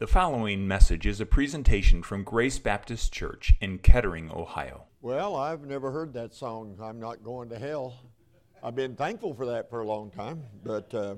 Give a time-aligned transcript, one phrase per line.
[0.00, 4.84] The following message is a presentation from Grace Baptist Church in Kettering, Ohio.
[5.02, 8.00] Well, I've never heard that song, I'm Not Going to Hell.
[8.62, 11.16] I've been thankful for that for a long time, but uh,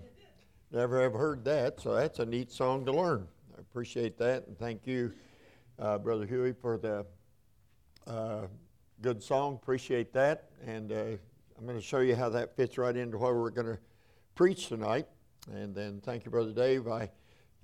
[0.73, 3.29] never have heard that, so that's a neat song to learn.
[3.57, 5.13] I appreciate that, and thank you,
[5.79, 7.07] uh, Brother Huey, for the
[8.09, 8.49] uh,
[9.01, 9.61] good song.
[9.63, 11.05] Appreciate that, and uh,
[11.57, 13.79] I'm going to show you how that fits right into what we're going to
[14.35, 15.07] preach tonight.
[15.53, 16.89] And then thank you, Brother Dave.
[16.89, 17.11] I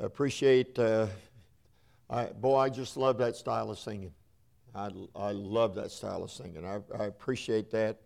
[0.05, 1.07] appreciate, uh,
[2.09, 4.13] I, boy, I just love that style of singing.
[4.75, 6.65] I, I love that style of singing.
[6.65, 7.99] I, I appreciate that.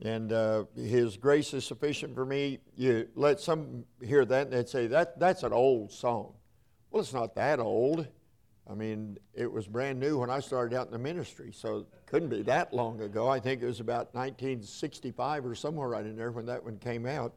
[0.00, 2.58] And uh, His grace is sufficient for me.
[2.76, 6.34] You let some hear that and they'd say, that, that's an old song.
[6.90, 8.06] Well, it's not that old.
[8.68, 11.86] I mean, it was brand new when I started out in the ministry, so it
[12.06, 13.28] couldn't be that long ago.
[13.28, 17.06] I think it was about 1965 or somewhere right in there when that one came
[17.06, 17.34] out.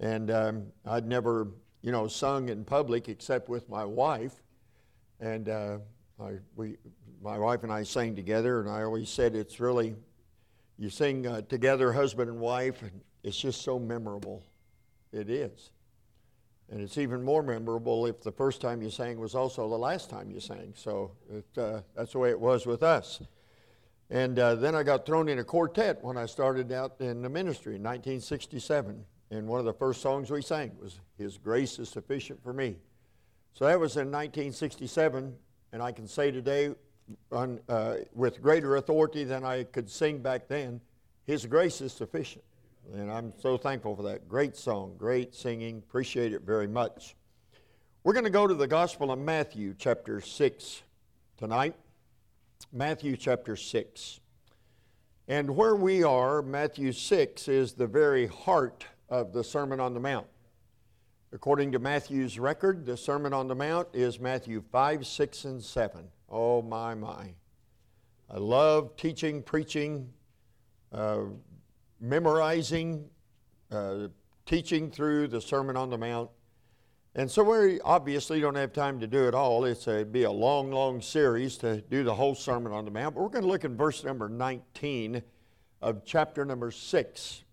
[0.00, 1.48] And um, I'd never
[1.82, 4.42] you know, sung in public except with my wife.
[5.20, 5.78] And uh,
[6.20, 6.76] I, we,
[7.22, 9.94] my wife and I sang together, and I always said it's really,
[10.78, 14.44] you sing uh, together, husband and wife, and it's just so memorable.
[15.12, 15.70] It is.
[16.70, 20.10] And it's even more memorable if the first time you sang was also the last
[20.10, 20.74] time you sang.
[20.76, 23.22] So it, uh, that's the way it was with us.
[24.10, 27.28] And uh, then I got thrown in a quartet when I started out in the
[27.28, 29.04] ministry in 1967.
[29.30, 32.76] And one of the first songs we sang was His Grace is Sufficient for Me.
[33.52, 35.34] So that was in 1967,
[35.72, 36.74] and I can say today
[37.32, 40.80] on, uh, with greater authority than I could sing back then,
[41.24, 42.44] His grace is sufficient.
[42.94, 44.28] And I'm so thankful for that.
[44.28, 45.78] Great song, great singing.
[45.78, 47.16] Appreciate it very much.
[48.02, 50.82] We're going to go to the Gospel of Matthew, chapter 6,
[51.36, 51.74] tonight.
[52.72, 54.20] Matthew, chapter 6.
[55.26, 60.00] And where we are, Matthew 6 is the very heart of the Sermon on the
[60.00, 60.26] Mount.
[61.32, 66.08] According to Matthew's record, the Sermon on the Mount is Matthew 5, 6, and 7.
[66.30, 67.34] Oh, my, my.
[68.30, 70.08] I love teaching, preaching,
[70.92, 71.24] uh,
[72.00, 73.08] memorizing,
[73.70, 74.08] uh,
[74.46, 76.30] teaching through the Sermon on the Mount.
[77.14, 79.64] And so we obviously don't have time to do it all.
[79.64, 82.90] It's a, it'd be a long, long series to do the whole Sermon on the
[82.90, 83.14] Mount.
[83.14, 85.22] But we're going to look in verse number 19
[85.82, 87.44] of chapter number 6.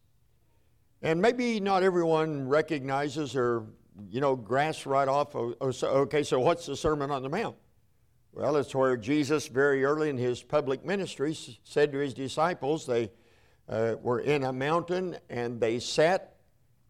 [1.06, 3.68] And maybe not everyone recognizes or,
[4.10, 7.56] you know, grasps right off, oh, okay, so what's the Sermon on the Mount?
[8.34, 13.12] Well, it's where Jesus, very early in his public ministry, said to his disciples, they
[13.70, 16.38] uh, were in a mountain and they sat,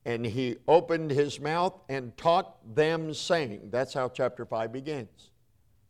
[0.06, 5.32] and he opened his mouth and taught them, saying, That's how chapter 5 begins.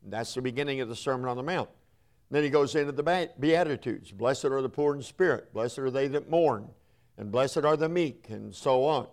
[0.02, 1.70] That's the beginning of the Sermon on the Mount.
[2.32, 6.08] Then he goes into the Beatitudes Blessed are the poor in spirit, blessed are they
[6.08, 6.70] that mourn
[7.18, 9.08] and blessed are the meek, and so on.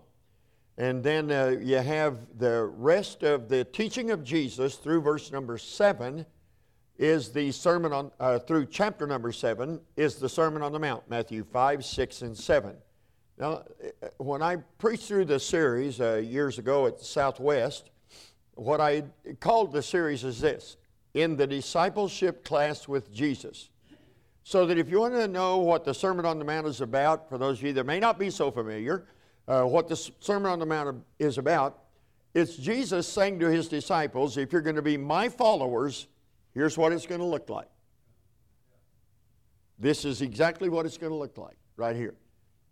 [0.79, 5.59] And then uh, you have the rest of the teaching of Jesus through verse number
[5.59, 6.25] 7
[6.99, 11.03] is the sermon on, uh, through chapter number 7 is the Sermon on the Mount,
[11.09, 12.77] Matthew 5, 6, and 7.
[13.39, 13.53] Now,
[14.03, 17.91] uh, when I preached through the series uh, years ago at Southwest,
[18.55, 19.05] what I
[19.41, 20.77] called the series is this
[21.15, 23.71] In the Discipleship Class with Jesus.
[24.45, 27.29] So that if you want to know what the Sermon on the Mount is about,
[27.29, 29.07] for those of you that may not be so familiar,
[29.47, 31.79] uh, what the Sermon on the Mount is about,
[32.35, 36.07] it's Jesus saying to his disciples, if you're going to be my followers,
[36.55, 37.69] here's what it's going to look like.
[39.79, 42.15] This is exactly what it's going to look like right here.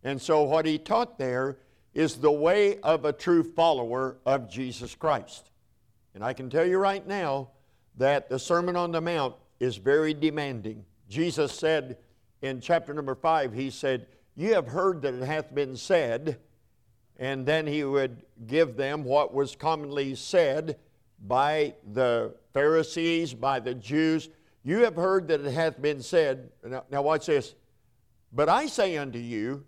[0.02, 1.58] And so what he taught there
[1.92, 5.50] is the way of a true follower of Jesus Christ.
[6.14, 7.50] And I can tell you right now
[7.96, 10.84] that the Sermon on the Mount is very demanding.
[11.10, 11.98] Jesus said
[12.40, 14.06] in chapter number 5, He said,
[14.36, 16.38] You have heard that it hath been said,
[17.18, 20.78] and then He would give them what was commonly said
[21.26, 24.28] by the Pharisees, by the Jews.
[24.62, 26.52] You have heard that it hath been said.
[26.64, 27.56] Now, now watch this.
[28.32, 29.64] But I say unto you,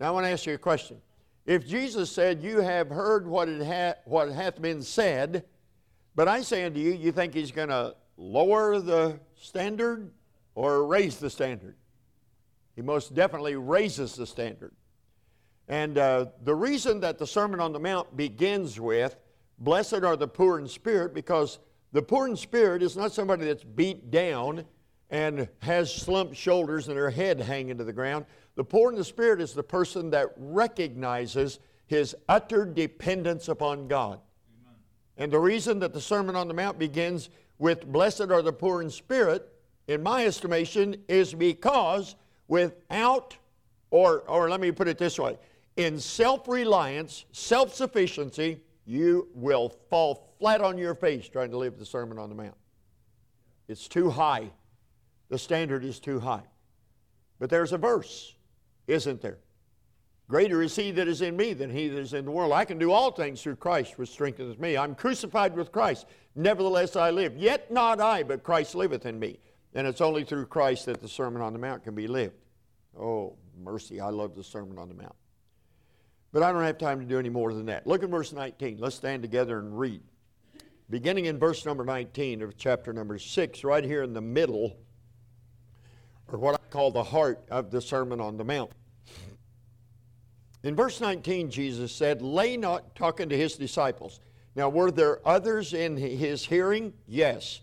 [0.00, 0.96] now I want to ask you a question.
[1.44, 5.44] If Jesus said, You have heard what, it ha- what hath been said,
[6.14, 10.10] but I say unto you, you think he's going to lower the standard
[10.56, 11.76] or raise the standard.
[12.74, 14.72] He most definitely raises the standard.
[15.68, 19.16] And uh, the reason that the Sermon on the Mount begins with,
[19.58, 21.58] Blessed are the poor in spirit, because
[21.92, 24.64] the poor in spirit is not somebody that's beat down
[25.10, 28.24] and has slumped shoulders and their head hanging to the ground.
[28.56, 34.20] The poor in the spirit is the person that recognizes his utter dependence upon God.
[34.60, 34.74] Amen.
[35.16, 38.82] And the reason that the Sermon on the Mount begins with Blessed are the poor
[38.82, 39.52] in spirit
[39.88, 42.16] in my estimation, is because
[42.48, 43.36] without,
[43.90, 45.38] or, or let me put it this way,
[45.76, 51.78] in self reliance, self sufficiency, you will fall flat on your face trying to live
[51.78, 52.56] the Sermon on the Mount.
[53.68, 54.50] It's too high.
[55.28, 56.44] The standard is too high.
[57.38, 58.34] But there's a verse,
[58.86, 59.38] isn't there?
[60.28, 62.52] Greater is he that is in me than he that is in the world.
[62.52, 64.76] I can do all things through Christ which strengthens me.
[64.76, 66.06] I'm crucified with Christ.
[66.34, 67.36] Nevertheless I live.
[67.36, 69.38] Yet not I, but Christ liveth in me.
[69.76, 72.34] And it's only through Christ that the Sermon on the Mount can be lived.
[72.98, 74.00] Oh, mercy.
[74.00, 75.14] I love the Sermon on the Mount.
[76.32, 77.86] But I don't have time to do any more than that.
[77.86, 78.78] Look at verse 19.
[78.78, 80.00] Let's stand together and read.
[80.88, 84.78] Beginning in verse number 19 of chapter number 6, right here in the middle,
[86.32, 88.70] or what I call the heart of the Sermon on the Mount.
[90.62, 94.20] In verse 19, Jesus said, Lay not, talking to his disciples.
[94.54, 96.94] Now, were there others in his hearing?
[97.06, 97.60] Yes.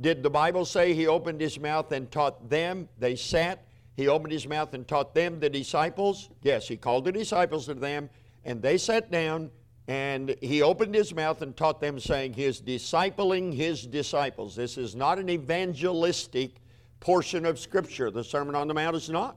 [0.00, 2.88] Did the Bible say he opened his mouth and taught them?
[2.98, 3.64] They sat.
[3.96, 6.28] He opened his mouth and taught them, the disciples?
[6.42, 8.10] Yes, he called the disciples to them,
[8.44, 9.52] and they sat down,
[9.86, 14.56] and he opened his mouth and taught them, saying, He is discipling his disciples.
[14.56, 16.56] This is not an evangelistic
[16.98, 18.10] portion of Scripture.
[18.10, 19.36] The Sermon on the Mount is not.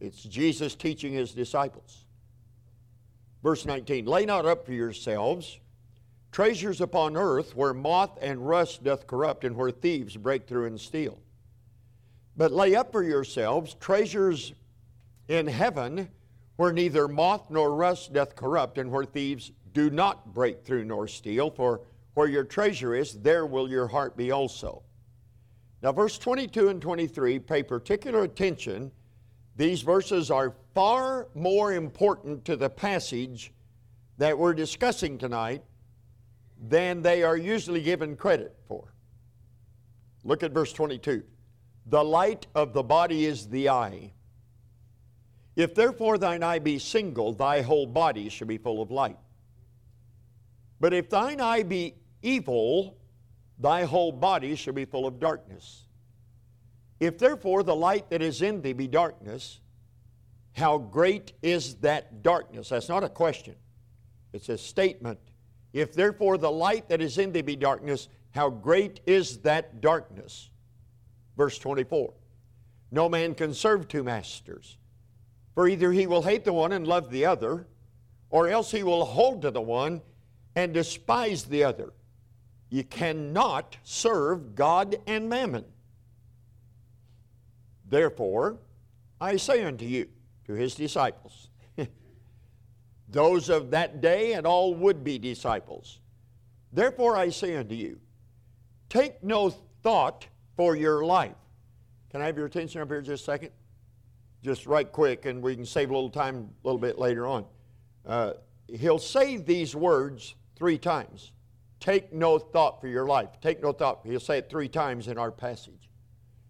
[0.00, 2.04] It's Jesus teaching his disciples.
[3.42, 5.60] Verse 19 Lay not up for yourselves
[6.36, 10.78] treasures upon earth where moth and rust doth corrupt and where thieves break through and
[10.78, 11.18] steal.
[12.36, 14.52] But lay up for yourselves treasures
[15.28, 16.10] in heaven
[16.56, 21.08] where neither moth nor rust doth corrupt and where thieves do not break through nor
[21.08, 21.48] steal.
[21.48, 21.80] For
[22.12, 24.82] where your treasure is, there will your heart be also.
[25.82, 28.92] Now, verse 22 and 23 pay particular attention
[29.56, 33.54] these verses are far more important to the passage
[34.18, 35.62] that we're discussing tonight
[36.60, 38.92] than they are usually given credit for.
[40.24, 41.22] Look at verse 22.
[41.86, 44.12] The light of the body is the eye.
[45.54, 49.18] If therefore thine eye be single, thy whole body shall be full of light.
[50.80, 52.98] But if thine eye be evil,
[53.58, 55.84] thy whole body shall be full of darkness.
[57.00, 59.60] If therefore the light that is in thee be darkness,
[60.54, 62.70] how great is that darkness?
[62.70, 63.54] That's not a question,
[64.32, 65.20] it's a statement.
[65.76, 70.48] If therefore the light that is in thee be darkness, how great is that darkness?
[71.36, 72.14] Verse 24
[72.90, 74.78] No man can serve two masters,
[75.54, 77.66] for either he will hate the one and love the other,
[78.30, 80.00] or else he will hold to the one
[80.54, 81.92] and despise the other.
[82.70, 85.66] You cannot serve God and mammon.
[87.86, 88.56] Therefore,
[89.20, 90.08] I say unto you,
[90.46, 91.50] to his disciples,
[93.08, 96.00] those of that day and all would be disciples.
[96.72, 97.98] Therefore, I say unto you,
[98.88, 100.26] take no thought
[100.56, 101.36] for your life.
[102.10, 103.50] Can I have your attention up here just a second?
[104.42, 107.44] Just right quick, and we can save a little time a little bit later on.
[108.04, 108.32] Uh,
[108.68, 111.32] he'll say these words three times.
[111.80, 113.40] Take no thought for your life.
[113.40, 114.00] Take no thought.
[114.04, 115.90] He'll say it three times in our passage.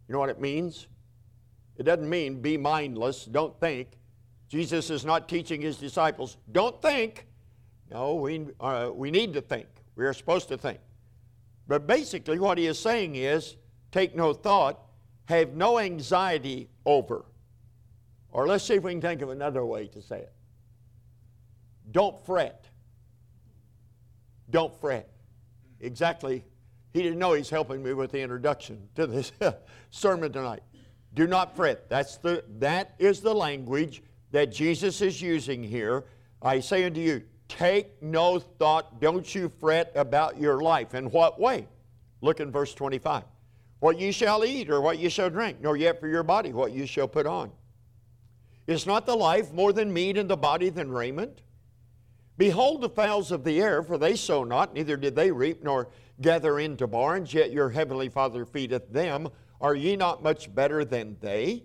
[0.09, 0.87] You know what it means?
[1.77, 3.89] It doesn't mean be mindless, don't think.
[4.49, 7.27] Jesus is not teaching his disciples, don't think.
[7.91, 9.67] No, we, uh, we need to think.
[9.97, 10.79] We are supposed to think.
[11.69, 13.57] But basically, what he is saying is
[13.91, 14.81] take no thought,
[15.27, 17.25] have no anxiety over.
[18.31, 20.33] Or let's see if we can think of another way to say it.
[21.91, 22.67] Don't fret.
[24.51, 25.11] Don't fret.
[25.81, 26.45] Exactly.
[26.93, 29.33] He didn't know he's helping me with the introduction to this
[29.91, 30.63] sermon tonight.
[31.15, 31.89] Do not fret.
[31.89, 36.05] That's the, that is the language that Jesus is using here.
[36.43, 40.95] I say unto you, take no thought, don't you fret about your life.
[40.95, 41.67] In what way?
[42.21, 43.25] Look in verse 25.
[43.81, 46.73] What you shall eat or what you shall drink, nor yet for your body what
[46.73, 47.53] you shall put on.
[48.67, 51.43] Is not the life more than meat and the body than raiment?
[52.39, 55.89] Behold the fowls of the air, for they sow not, neither did they reap, nor
[56.21, 59.29] gather into barns, yet your heavenly Father feedeth them.
[59.61, 61.65] Are ye not much better than they?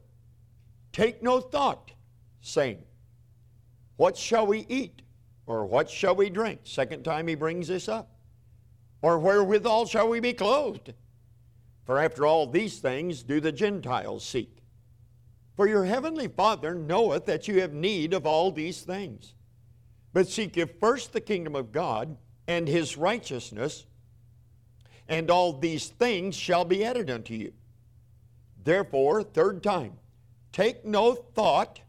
[0.91, 1.91] take no thought,
[2.41, 2.83] saying,
[3.97, 5.01] What shall we eat?
[5.45, 6.61] Or what shall we drink?
[6.63, 8.09] Second time he brings this up.
[9.01, 10.93] Or wherewithal shall we be clothed?
[11.85, 14.57] For after all these things do the Gentiles seek.
[15.55, 19.33] For your heavenly Father knoweth that you have need of all these things.
[20.13, 22.17] But seek ye first the kingdom of God
[22.47, 23.85] and his righteousness,
[25.07, 27.53] and all these things shall be added unto you.
[28.63, 29.93] Therefore, third time,
[30.51, 31.81] take no thought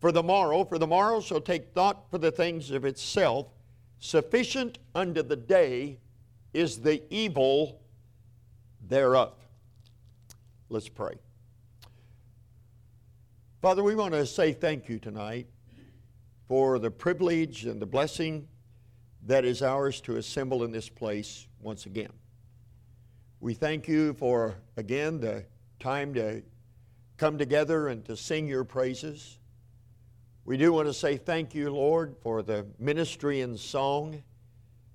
[0.00, 3.48] for the morrow, for the morrow shall take thought for the things of itself.
[3.98, 5.98] Sufficient unto the day
[6.52, 7.80] is the evil
[8.88, 9.34] thereof.
[10.68, 11.14] Let's pray.
[13.62, 15.46] Father, we want to say thank you tonight
[16.46, 18.46] for the privilege and the blessing
[19.26, 22.12] that is ours to assemble in this place once again.
[23.40, 25.44] We thank you for, again, the
[25.80, 26.42] time to
[27.16, 29.38] come together and to sing your praises.
[30.44, 34.22] We do want to say thank you, Lord, for the ministry and song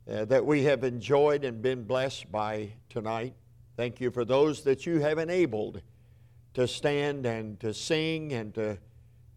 [0.09, 3.33] uh, that we have enjoyed and been blessed by tonight.
[3.75, 5.81] Thank you for those that you have enabled
[6.53, 8.77] to stand and to sing and to,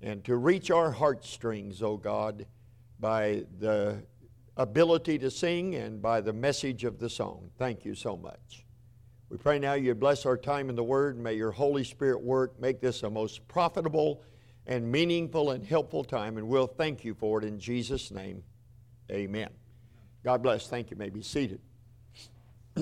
[0.02, 2.46] and to reach our heartstrings, O oh God,
[3.00, 4.02] by the
[4.56, 7.50] ability to sing and by the message of the song.
[7.58, 8.64] Thank you so much.
[9.34, 11.18] We pray now you bless our time in the Word.
[11.18, 12.60] May your Holy Spirit work.
[12.60, 14.22] Make this a most profitable
[14.64, 18.44] and meaningful and helpful time, and we'll thank you for it in Jesus' name.
[19.10, 19.48] Amen.
[20.22, 20.68] God bless.
[20.68, 20.96] Thank you.
[20.96, 21.58] may be seated.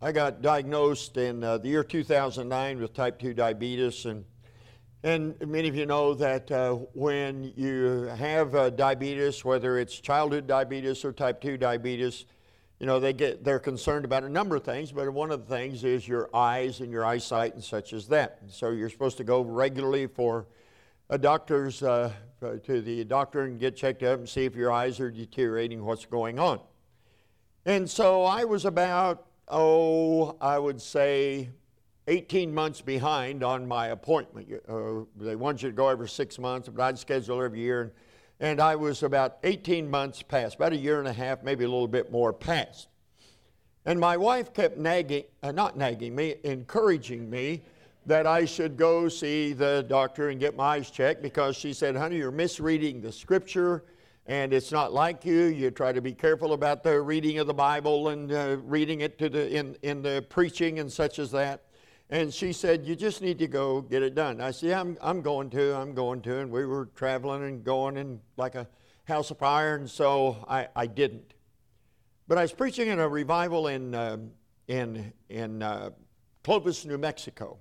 [0.00, 4.24] I got diagnosed in uh, the year 2009 with type 2 diabetes, and
[5.04, 10.46] and many of you know that uh, when you have uh, diabetes, whether it's childhood
[10.46, 12.24] diabetes or type 2 diabetes,
[12.80, 15.54] you know they get they're concerned about a number of things, but one of the
[15.54, 18.38] things is your eyes and your eyesight and such as that.
[18.48, 20.46] So you're supposed to go regularly for
[21.10, 25.00] a doctor's uh, to the doctor and get checked up and see if your eyes
[25.00, 26.60] are deteriorating, what's going on.
[27.66, 31.50] And so I was about oh, I would say
[32.06, 34.48] 18 months behind on my appointment.
[34.68, 37.82] Uh, they want you to go every six months, but I'd schedule every year.
[37.82, 37.90] And,
[38.40, 41.68] and I was about 18 months past, about a year and a half, maybe a
[41.68, 42.88] little bit more past.
[43.86, 47.62] And my wife kept nagging, uh, not nagging me, encouraging me
[48.06, 51.96] that I should go see the doctor and get my eyes checked because she said,
[51.96, 53.84] honey, you're misreading the scripture
[54.26, 55.44] and it's not like you.
[55.44, 59.18] You try to be careful about the reading of the Bible and uh, reading it
[59.18, 61.64] to the, in, in the preaching and such as that.
[62.14, 64.40] And she said, You just need to go get it done.
[64.40, 66.38] I said, yeah, I'm, I'm going to, I'm going to.
[66.38, 68.68] And we were traveling and going in like a
[69.02, 71.34] house of fire, and so I, I didn't.
[72.28, 74.18] But I was preaching in a revival in, uh,
[74.68, 75.90] in, in uh,
[76.44, 77.58] Clovis, New Mexico.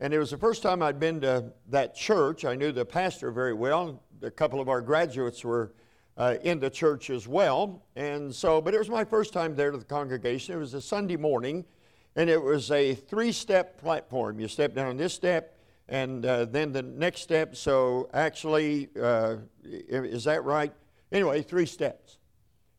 [0.00, 2.44] And it was the first time I'd been to that church.
[2.44, 5.74] I knew the pastor very well a couple of our graduates were
[6.16, 7.84] uh, in the church as well.
[7.94, 10.56] And so, but it was my first time there to the congregation.
[10.56, 11.64] It was a Sunday morning,
[12.16, 14.40] and it was a three step platform.
[14.40, 17.56] You step down this step, and uh, then the next step.
[17.56, 20.72] So, actually, uh, is that right?
[21.12, 22.18] Anyway, three steps.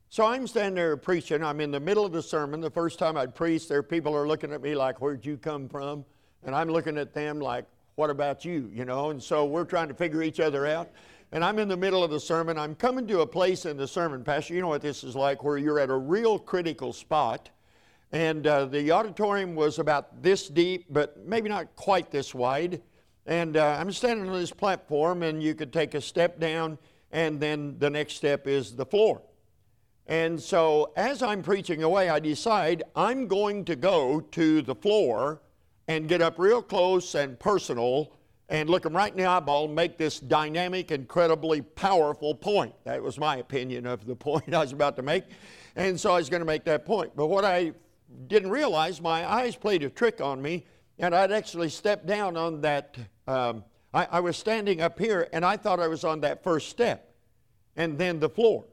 [0.09, 1.43] So I'm standing there preaching.
[1.43, 2.59] I'm in the middle of the sermon.
[2.59, 5.69] The first time I'd preached, there people are looking at me like, Where'd you come
[5.69, 6.05] from?
[6.43, 8.69] And I'm looking at them like, What about you?
[8.73, 10.89] You know, and so we're trying to figure each other out
[11.31, 12.57] and I'm in the middle of the sermon.
[12.57, 15.43] I'm coming to a place in the sermon, Pastor, you know what this is like,
[15.43, 17.49] where you're at a real critical spot.
[18.11, 22.81] And uh, the auditorium was about this deep, but maybe not quite this wide.
[23.25, 26.77] And uh, I'm standing on this platform, and you could take a step down,
[27.11, 29.21] and then the next step is the floor.
[30.07, 35.41] And so, as I'm preaching away, I decide I'm going to go to the floor
[35.87, 38.11] and get up real close and personal
[38.49, 42.73] and look them right in the eyeball and make this dynamic, incredibly powerful point.
[42.83, 45.23] That was my opinion of the point I was about to make.
[45.77, 47.15] And so I was going to make that point.
[47.15, 47.71] But what I
[48.27, 50.65] didn't realize, my eyes played a trick on me,
[50.99, 52.97] and I'd actually stepped down on that.
[53.27, 53.63] Um,
[53.93, 57.13] I, I was standing up here, and I thought I was on that first step,
[57.75, 58.65] and then the floor.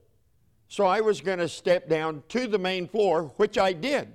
[0.68, 4.12] So I was going to step down to the main floor, which I did.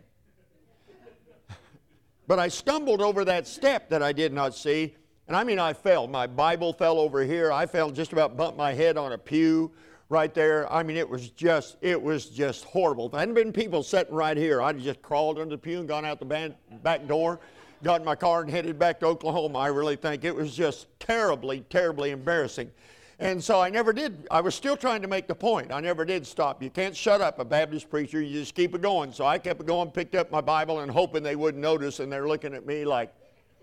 [2.27, 4.95] but I stumbled over that step that I did not see,
[5.27, 6.07] and I mean, I fell.
[6.07, 7.51] My Bible fell over here.
[7.51, 9.71] I fell just about bumped my head on a pew
[10.13, 10.71] right there.
[10.71, 13.07] I mean, it was just, it was just horrible.
[13.07, 15.87] If there hadn't been people sitting right here, I'd just crawled under the pew and
[15.87, 16.53] gone out the
[16.83, 17.39] back door,
[17.83, 19.57] got in my car and headed back to Oklahoma.
[19.57, 22.71] I really think it was just terribly, terribly embarrassing.
[23.19, 25.71] And so I never did, I was still trying to make the point.
[25.71, 26.61] I never did stop.
[26.61, 29.11] You can't shut up a Baptist preacher, you just keep it going.
[29.13, 32.11] So I kept it going, picked up my Bible, and hoping they wouldn't notice, and
[32.11, 33.11] they're looking at me like,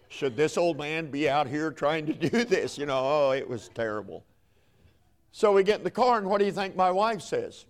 [0.09, 2.77] should this old man be out here trying to do this?
[2.77, 4.25] You know, oh, it was terrible.
[5.33, 7.67] So we get in the car, and what do you think my wife says?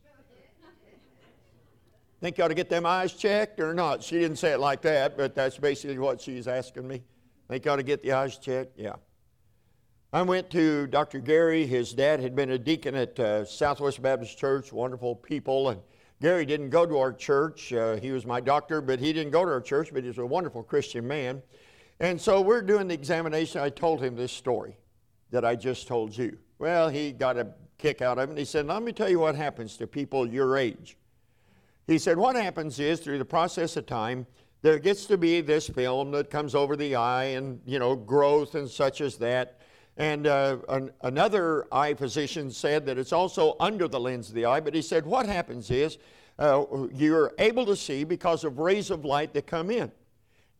[2.20, 4.02] Think you ought to get them eyes checked or not?
[4.02, 7.02] She didn't say it like that, but that's basically what she's asking me.
[7.48, 8.78] Think you ought to get the eyes checked?
[8.78, 8.96] Yeah.
[10.12, 11.20] I went to Dr.
[11.20, 11.64] Gary.
[11.66, 15.70] His dad had been a deacon at uh, Southwest Baptist Church, wonderful people.
[15.70, 15.80] And
[16.20, 17.72] Gary didn't go to our church.
[17.72, 20.26] Uh, he was my doctor, but he didn't go to our church, but he's a
[20.26, 21.42] wonderful Christian man.
[22.00, 23.62] And so we're doing the examination.
[23.62, 24.76] I told him this story
[25.30, 26.38] that I just told you.
[26.60, 27.46] Well, he got a
[27.78, 30.28] kick out of it, and he said, Let me tell you what happens to people
[30.28, 30.98] your age.
[31.86, 34.26] He said, What happens is through the process of time,
[34.60, 38.56] there gets to be this film that comes over the eye and, you know, growth
[38.56, 39.58] and such as that.
[39.96, 44.44] And uh, an, another eye physician said that it's also under the lens of the
[44.44, 45.96] eye, but he said what happens is
[46.38, 46.62] uh,
[46.92, 49.90] you're able to see because of rays of light that come in.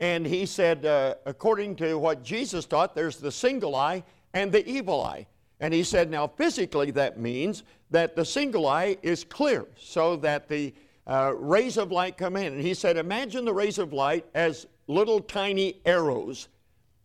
[0.01, 4.03] And he said, uh, according to what Jesus taught, there's the single eye
[4.33, 5.27] and the evil eye.
[5.61, 10.49] And he said, now physically that means that the single eye is clear so that
[10.49, 10.75] the
[11.07, 12.53] uh, rays of light come in.
[12.53, 16.49] And he said, imagine the rays of light as little tiny arrows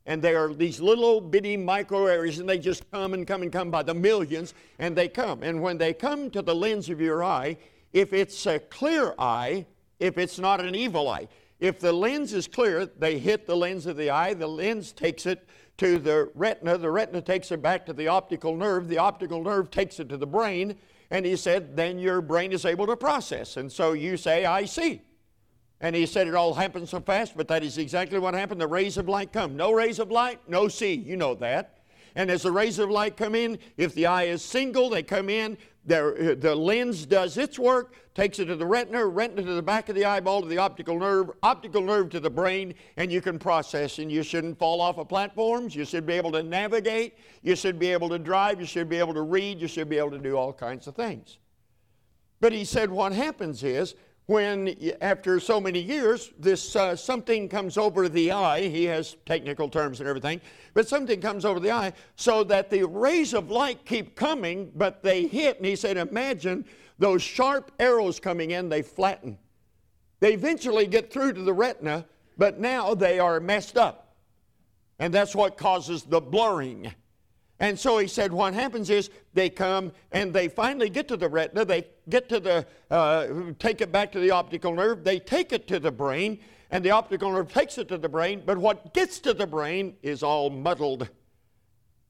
[0.06, 3.52] and they are these little bitty micro areas, and they just come and come and
[3.52, 5.42] come by the millions, and they come.
[5.42, 7.58] And when they come to the lens of your eye,
[7.92, 9.66] if it's a clear eye,
[10.00, 11.28] if it's not an evil eye,
[11.60, 15.26] if the lens is clear, they hit the lens of the eye, the lens takes
[15.26, 15.48] it
[15.78, 19.70] to the retina, the retina takes it back to the optical nerve, the optical nerve
[19.70, 20.78] takes it to the brain,
[21.12, 23.58] and he said, then your brain is able to process.
[23.58, 25.02] And so you say, I see.
[25.82, 28.62] And he said it all happened so fast, but that is exactly what happened.
[28.62, 29.58] The rays of light come.
[29.58, 30.94] No rays of light, no see.
[30.94, 31.75] You know that.
[32.16, 35.30] And as the rays of light come in, if the eye is single, they come
[35.30, 35.58] in.
[35.88, 39.96] The, lens does its work, takes it to the retina, retina to the back of
[39.96, 44.00] the eyeball, to the optical nerve, optical nerve to the brain, and you can process.
[44.00, 45.76] And you shouldn't fall off of platforms.
[45.76, 47.20] You should be able to navigate.
[47.44, 48.60] You should be able to drive.
[48.60, 49.62] You should be able to read.
[49.62, 51.38] You should be able to do all kinds of things.
[52.40, 53.96] But he said what happens is
[54.28, 59.70] when after so many years this uh, something comes over the eye he has technical
[59.70, 60.42] terms and everything
[60.74, 65.04] but something comes over the eye so that the rays of light keep coming but
[65.04, 66.66] they hit and he said imagine
[66.98, 69.38] those sharp arrows coming in they flatten.
[70.20, 72.06] They eventually get through to the retina
[72.38, 74.16] but now they are messed up.
[75.00, 76.94] And that's what causes the blurring
[77.60, 81.30] and so he said, what happens is they come and they finally get to the
[81.30, 83.28] retina, they get to the, uh,
[83.60, 86.40] take it back to the optical nerve, they take it to the brain,
[86.72, 89.96] and the optical nerve takes it to the brain, but what gets to the brain
[90.02, 91.08] is all muddled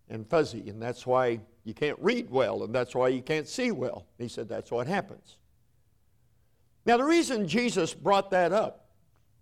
[0.10, 3.72] and fuzzy, and that's why you can't read well, and that's why you can't see
[3.72, 4.06] well.
[4.18, 5.38] He said, that's what happens.
[6.86, 8.90] Now, the reason Jesus brought that up,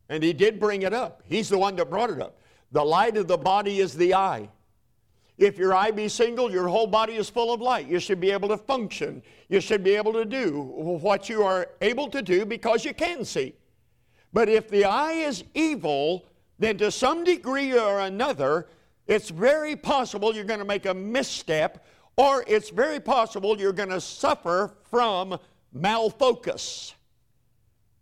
[0.09, 2.39] and he did bring it up, he's the one that brought it up.
[2.71, 4.49] The light of the body is the eye.
[5.37, 7.87] If your eye be single, your whole body is full of light.
[7.87, 9.23] You should be able to function.
[9.49, 13.25] You should be able to do what you are able to do because you can
[13.25, 13.55] see.
[14.31, 16.25] But if the eye is evil,
[16.59, 18.67] then to some degree or another,
[19.07, 23.89] it's very possible you're going to make a misstep, or it's very possible you're going
[23.89, 25.37] to suffer from
[25.75, 26.93] malfocus,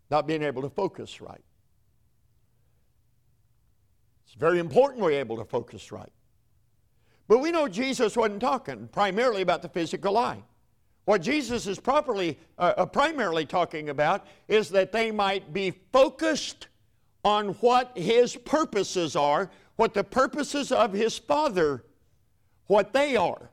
[0.09, 1.41] not being able to focus right.
[4.25, 6.11] It's very important we're able to focus right.
[7.31, 10.43] But we know Jesus wasn't talking primarily about the physical eye.
[11.05, 16.67] What Jesus is properly, uh, uh, primarily talking about is that they might be focused
[17.23, 21.85] on what His purposes are, what the purposes of His Father,
[22.67, 23.49] what they are.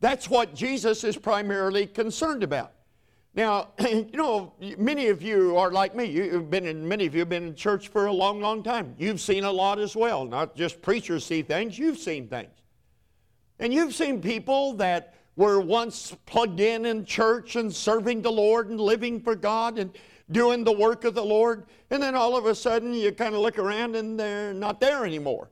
[0.00, 2.72] That's what Jesus is primarily concerned about.
[3.34, 6.04] Now, you know, many of you are like me.
[6.04, 8.94] You've been in, many of you have been in church for a long, long time.
[8.98, 10.26] You've seen a lot as well.
[10.26, 12.50] Not just preachers see things, you've seen things.
[13.58, 18.68] And you've seen people that were once plugged in in church and serving the Lord
[18.68, 19.90] and living for God and
[20.30, 23.40] doing the work of the Lord, and then all of a sudden you kind of
[23.40, 25.50] look around and they're not there anymore.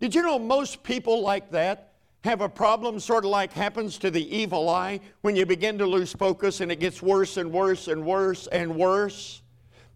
[0.00, 1.92] Did you know most people like that
[2.24, 5.86] have a problem sort of like happens to the evil eye when you begin to
[5.86, 9.42] lose focus and it gets worse and worse and worse and worse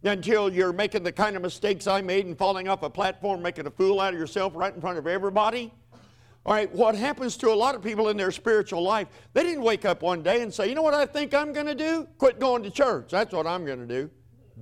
[0.05, 3.67] until you're making the kind of mistakes I made and falling off a platform, making
[3.67, 5.73] a fool out of yourself right in front of everybody?
[6.47, 9.63] All right, what happens to a lot of people in their spiritual life, they didn't
[9.63, 12.09] wake up one day and say, you know what I think I'm going to do?
[12.17, 13.11] Quit going to church.
[13.11, 14.11] That's what I'm going to do.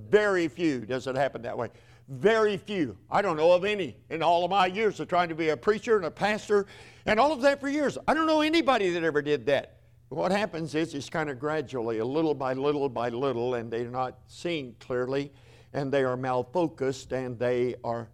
[0.09, 1.69] Very few does it happen that way.
[2.09, 2.97] Very few.
[3.09, 5.57] I don't know of any in all of my years of trying to be a
[5.57, 6.65] preacher and a pastor
[7.05, 7.97] and all of that for years.
[8.07, 9.77] I don't know anybody that ever did that.
[10.09, 13.91] What happens is it's kind of gradually, a little by little by little, and they're
[13.91, 15.31] not seeing clearly,
[15.71, 18.09] and they are malfocused, and they are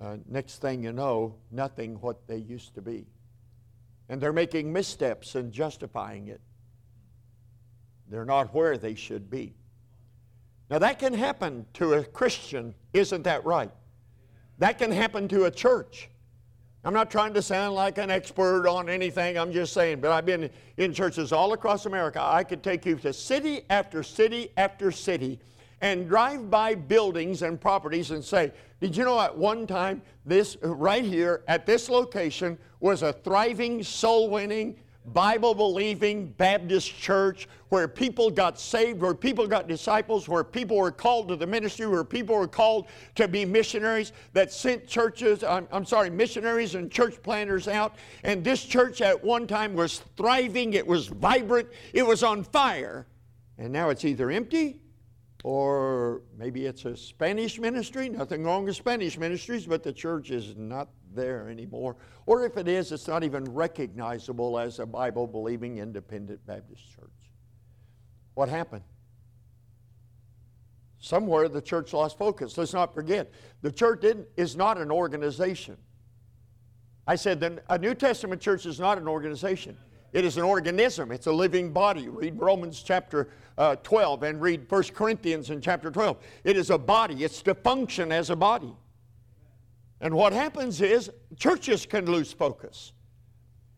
[0.00, 3.06] uh, next thing you know, nothing what they used to be.
[4.08, 6.40] And they're making missteps and justifying it.
[8.08, 9.54] They're not where they should be.
[10.68, 13.70] Now, that can happen to a Christian, isn't that right?
[14.58, 16.08] That can happen to a church.
[16.82, 20.24] I'm not trying to sound like an expert on anything, I'm just saying, but I've
[20.24, 22.20] been in churches all across America.
[22.22, 25.40] I could take you to city after city after city
[25.80, 30.56] and drive by buildings and properties and say, Did you know at one time this
[30.62, 37.88] right here at this location was a thriving, soul winning, Bible believing Baptist church where
[37.88, 42.04] people got saved, where people got disciples, where people were called to the ministry, where
[42.04, 47.22] people were called to be missionaries that sent churches, I'm, I'm, sorry, missionaries and church
[47.22, 47.96] planters out.
[48.24, 53.06] And this church at one time was thriving, it was vibrant, it was on fire.
[53.58, 54.80] And now it's either empty
[55.42, 58.08] or maybe it's a Spanish ministry.
[58.08, 61.96] Nothing wrong with Spanish ministries, but the church is not there anymore.
[62.26, 67.10] Or if it is, it's not even recognizable as a Bible believing independent Baptist church.
[68.34, 68.84] What happened?
[70.98, 72.58] Somewhere the church lost focus.
[72.58, 74.04] Let's not forget, the church
[74.36, 75.78] is not an organization.
[77.06, 79.76] I said that a New Testament church is not an organization.
[80.12, 81.12] It is an organism.
[81.12, 82.08] It's a living body.
[82.08, 86.16] Read Romans chapter uh, 12 and read 1 Corinthians in chapter 12.
[86.44, 87.24] It is a body.
[87.24, 88.74] It's to function as a body.
[90.00, 92.92] And what happens is churches can lose focus.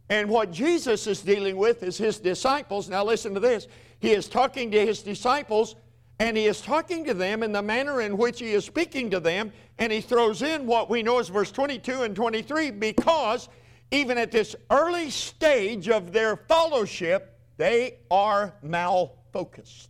[0.08, 2.88] And what Jesus is dealing with is his disciples.
[2.88, 3.66] Now, listen to this.
[3.98, 5.74] He is talking to his disciples,
[6.18, 9.20] and he is talking to them in the manner in which he is speaking to
[9.20, 9.52] them.
[9.78, 13.48] And he throws in what we know as verse 22 and 23 because
[13.92, 19.88] even at this early stage of their fellowship, they are malfocused.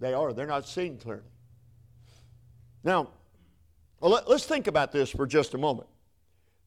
[0.00, 0.32] They are.
[0.32, 1.22] They're not seeing clearly.
[2.82, 3.10] Now,
[4.00, 5.88] let, us think about this for just a moment.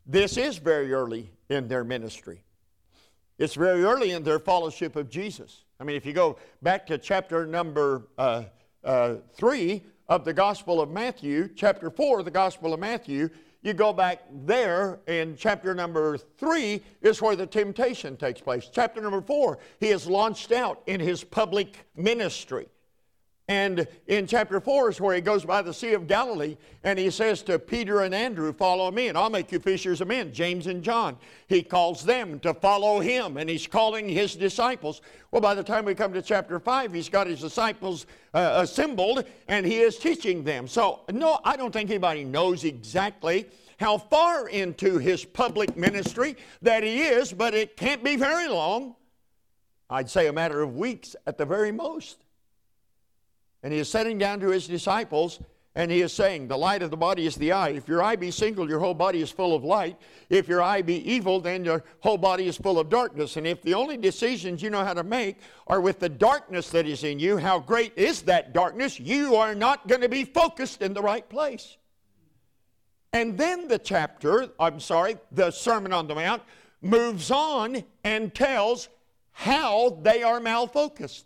[0.06, 2.44] This is very early in their ministry.
[3.38, 5.64] It's very early in their fellowship of Jesus.
[5.80, 8.44] I mean, if you go back to chapter number uh,
[8.84, 13.30] uh, 3 of the Gospel of Matthew, chapter 4 of the Gospel of Matthew,
[13.64, 18.70] you go back there in chapter number 3 is where the temptation takes place.
[18.72, 22.68] Chapter number 4, he is launched out in his public ministry.
[23.54, 27.12] And in chapter 4 is where he goes by the Sea of Galilee and he
[27.12, 30.34] says to Peter and Andrew, Follow me, and I'll make you fishers of men.
[30.34, 31.18] James and John.
[31.46, 35.02] He calls them to follow him and he's calling his disciples.
[35.30, 39.24] Well, by the time we come to chapter 5, he's got his disciples uh, assembled
[39.48, 40.68] and he is teaching them.
[40.68, 43.46] So, no, I don't think anybody knows exactly
[43.80, 48.96] how far into his public ministry that he is, but it can't be very long.
[49.92, 52.24] I'd say a matter of weeks at the very most.
[53.64, 55.40] And he is setting down to his disciples,
[55.76, 57.70] and he is saying, The light of the body is the eye.
[57.70, 59.98] If your eye be single, your whole body is full of light.
[60.30, 63.38] If your eye be evil, then your whole body is full of darkness.
[63.38, 66.86] And if the only decisions you know how to make are with the darkness that
[66.86, 69.00] is in you, how great is that darkness?
[69.00, 71.78] You are not going to be focused in the right place.
[73.14, 76.44] And then the chapter, I'm sorry, the Sermon on the Mount,
[76.82, 78.90] moves on and tells
[79.32, 81.26] how they are malfocused.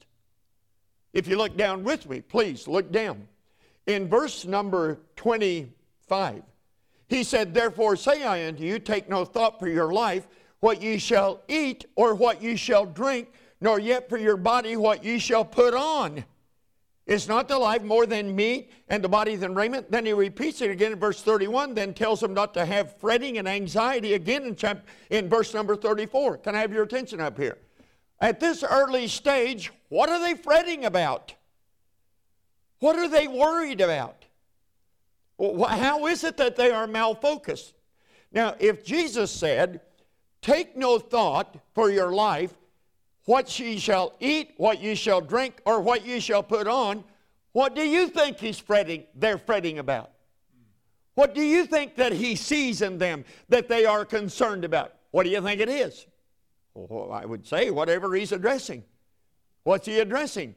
[1.18, 3.28] If you look down with me, please look down.
[3.88, 6.44] In verse number 25,
[7.08, 10.28] he said, Therefore say I unto you, take no thought for your life,
[10.60, 15.04] what ye shall eat or what ye shall drink, nor yet for your body what
[15.04, 16.24] ye shall put on.
[17.08, 19.90] Is not the life more than meat and the body than raiment?
[19.90, 23.40] Then he repeats it again in verse 31, then tells them not to have fretting
[23.40, 26.38] and anxiety again in, chap- in verse number 34.
[26.38, 27.58] Can I have your attention up here?
[28.22, 31.34] At this early stage, what are they fretting about?
[32.80, 34.26] What are they worried about?
[35.40, 37.74] How is it that they are malfocused?
[38.32, 39.82] Now, if Jesus said,
[40.42, 42.54] Take no thought for your life,
[43.26, 47.04] what ye shall eat, what ye shall drink, or what ye shall put on,
[47.52, 50.12] what do you think he's fretting, they're fretting about?
[51.16, 54.94] What do you think that he sees in them that they are concerned about?
[55.12, 56.06] What do you think it is?
[56.76, 58.84] Well, I would say whatever he's addressing.
[59.68, 60.56] What's he addressing?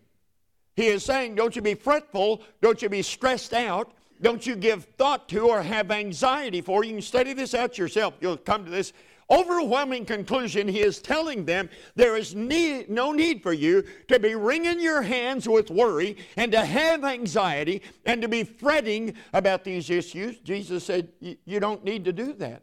[0.77, 3.90] He is saying, don't you be fretful, don't you be stressed out,
[4.23, 6.85] don't you give thought to or have anxiety for.
[6.85, 8.14] You can study this out yourself.
[8.20, 8.92] You'll come to this
[9.29, 10.68] overwhelming conclusion.
[10.68, 15.03] He is telling them there is need, no need for you to be wringing your
[15.03, 20.38] hands with worry and to have anxiety and to be fretting about these issues.
[20.38, 22.62] Jesus said, You don't need to do that.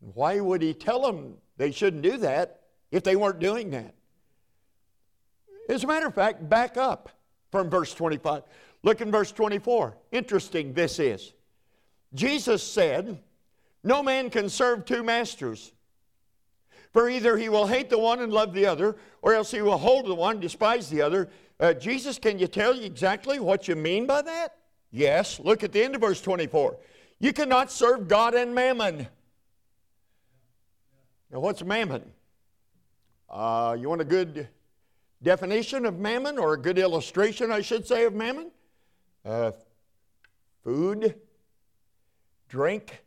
[0.00, 3.94] Why would he tell them they shouldn't do that if they weren't doing that.
[5.68, 7.10] As a matter of fact, back up
[7.50, 8.42] from verse 25.
[8.82, 9.96] Look in verse 24.
[10.12, 11.32] Interesting this is.
[12.14, 13.20] Jesus said,
[13.84, 15.72] No man can serve two masters.
[16.92, 19.76] For either he will hate the one and love the other, or else he will
[19.76, 21.28] hold the one, despise the other.
[21.60, 24.56] Uh, Jesus, can you tell you exactly what you mean by that?
[24.90, 25.38] Yes.
[25.38, 26.78] Look at the end of verse 24.
[27.18, 29.06] You cannot serve God and mammon.
[31.30, 32.10] Now, what's mammon?
[33.28, 34.48] Uh, you want a good
[35.22, 38.50] definition of mammon, or a good illustration, I should say, of mammon?
[39.24, 39.52] Uh,
[40.64, 41.14] food,
[42.48, 43.04] drink,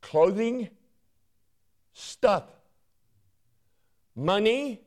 [0.00, 0.68] clothing,
[1.92, 2.44] stuff,
[4.16, 4.80] money.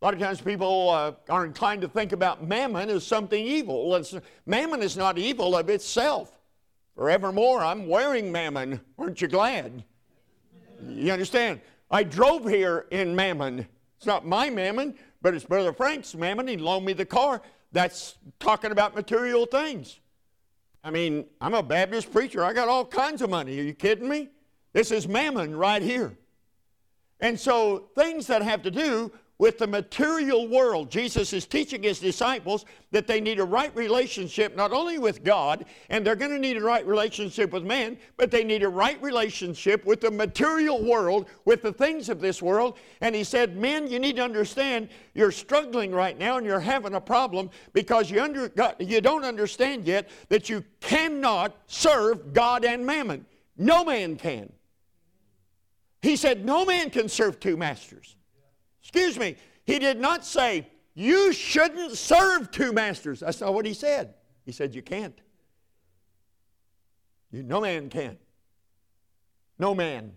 [0.00, 3.94] A lot of times people uh, are inclined to think about mammon as something evil.
[3.96, 6.32] It's, mammon is not evil of itself.
[6.94, 8.80] Forevermore, I'm wearing mammon.
[8.98, 9.84] Aren't you glad?
[10.86, 11.60] You understand?
[11.90, 13.66] I drove here in mammon.
[13.96, 14.94] It's not my mammon,
[15.26, 16.46] but it's Brother Frank's mammon.
[16.46, 17.42] He loaned me the car.
[17.72, 19.98] That's talking about material things.
[20.84, 22.44] I mean, I'm a Baptist preacher.
[22.44, 23.58] I got all kinds of money.
[23.58, 24.28] Are you kidding me?
[24.72, 26.16] This is mammon right here.
[27.18, 30.90] And so, things that have to do with the material world.
[30.90, 35.66] Jesus is teaching his disciples that they need a right relationship not only with God,
[35.90, 39.00] and they're going to need a right relationship with man, but they need a right
[39.02, 42.78] relationship with the material world, with the things of this world.
[43.00, 46.94] And he said, Men, you need to understand you're struggling right now and you're having
[46.94, 52.86] a problem because you, under, you don't understand yet that you cannot serve God and
[52.86, 53.26] mammon.
[53.58, 54.50] No man can.
[56.00, 58.15] He said, No man can serve two masters.
[58.86, 63.18] Excuse me, he did not say, You shouldn't serve two masters.
[63.18, 64.14] That's not what he said.
[64.44, 65.20] He said, You can't.
[67.32, 68.16] You, no man can.
[69.58, 70.12] No man.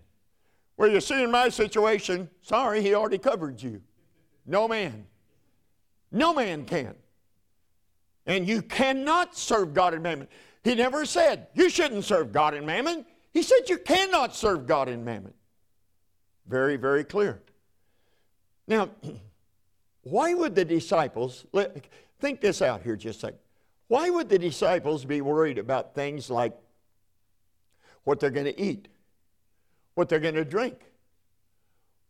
[0.76, 3.82] Well, you see, in my situation, sorry, he already covered you.
[4.46, 5.04] No man.
[6.12, 6.94] No man can.
[8.24, 10.28] And you cannot serve God and mammon.
[10.62, 13.04] He never said, You shouldn't serve God and mammon.
[13.32, 15.34] He said, You cannot serve God and mammon.
[16.46, 17.42] Very, very clear.
[18.70, 18.88] Now,
[20.04, 21.44] why would the disciples,
[22.20, 23.38] think this out here just a second.
[23.88, 26.56] Why would the disciples be worried about things like
[28.04, 28.86] what they're going to eat,
[29.94, 30.78] what they're going to drink,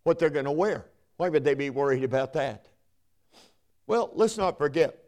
[0.05, 0.85] what they're going to wear?
[1.17, 2.67] Why would they be worried about that?
[3.87, 5.03] Well, let's not forget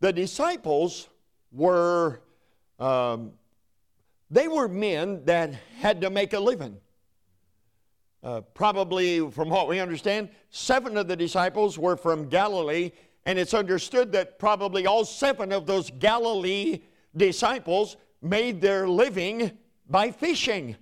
[0.00, 1.08] the disciples
[1.52, 2.22] were
[2.78, 3.32] um,
[4.30, 6.78] they were men that had to make a living.
[8.22, 12.92] Uh, probably, from what we understand, seven of the disciples were from Galilee,
[13.26, 16.82] and it's understood that probably all seven of those Galilee
[17.16, 19.50] disciples made their living
[19.88, 20.76] by fishing.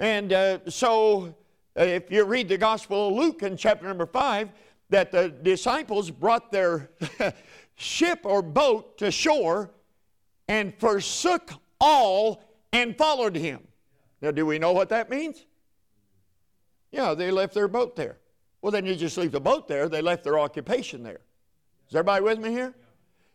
[0.00, 1.34] And uh, so,
[1.78, 4.50] uh, if you read the Gospel of Luke in chapter number five,
[4.90, 6.90] that the disciples brought their
[7.76, 9.70] ship or boat to shore
[10.46, 13.66] and forsook all and followed him.
[14.20, 15.46] Now, do we know what that means?
[16.92, 18.18] Yeah, they left their boat there.
[18.60, 19.88] Well, then you just leave the boat there.
[19.88, 21.20] They left their occupation there.
[21.88, 22.74] Is everybody with me here?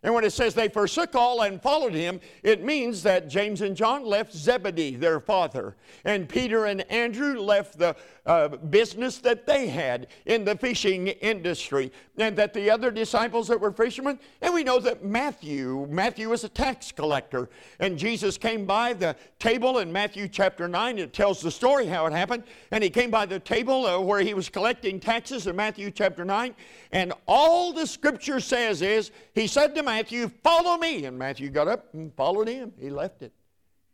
[0.03, 3.75] And when it says they forsook all and followed him, it means that James and
[3.75, 7.95] John left Zebedee, their father, and Peter and Andrew left the
[8.27, 13.59] uh, business that they had in the fishing industry, and that the other disciples that
[13.59, 18.65] were fishermen, and we know that Matthew, Matthew was a tax collector, and Jesus came
[18.65, 20.99] by the table in Matthew chapter 9.
[20.99, 24.21] It tells the story how it happened, and he came by the table uh, where
[24.21, 26.53] he was collecting taxes in Matthew chapter 9,
[26.91, 31.05] and all the scripture says is, he said to Matthew, Follow me.
[31.05, 32.73] And Matthew got up and followed him.
[32.77, 33.33] He left it.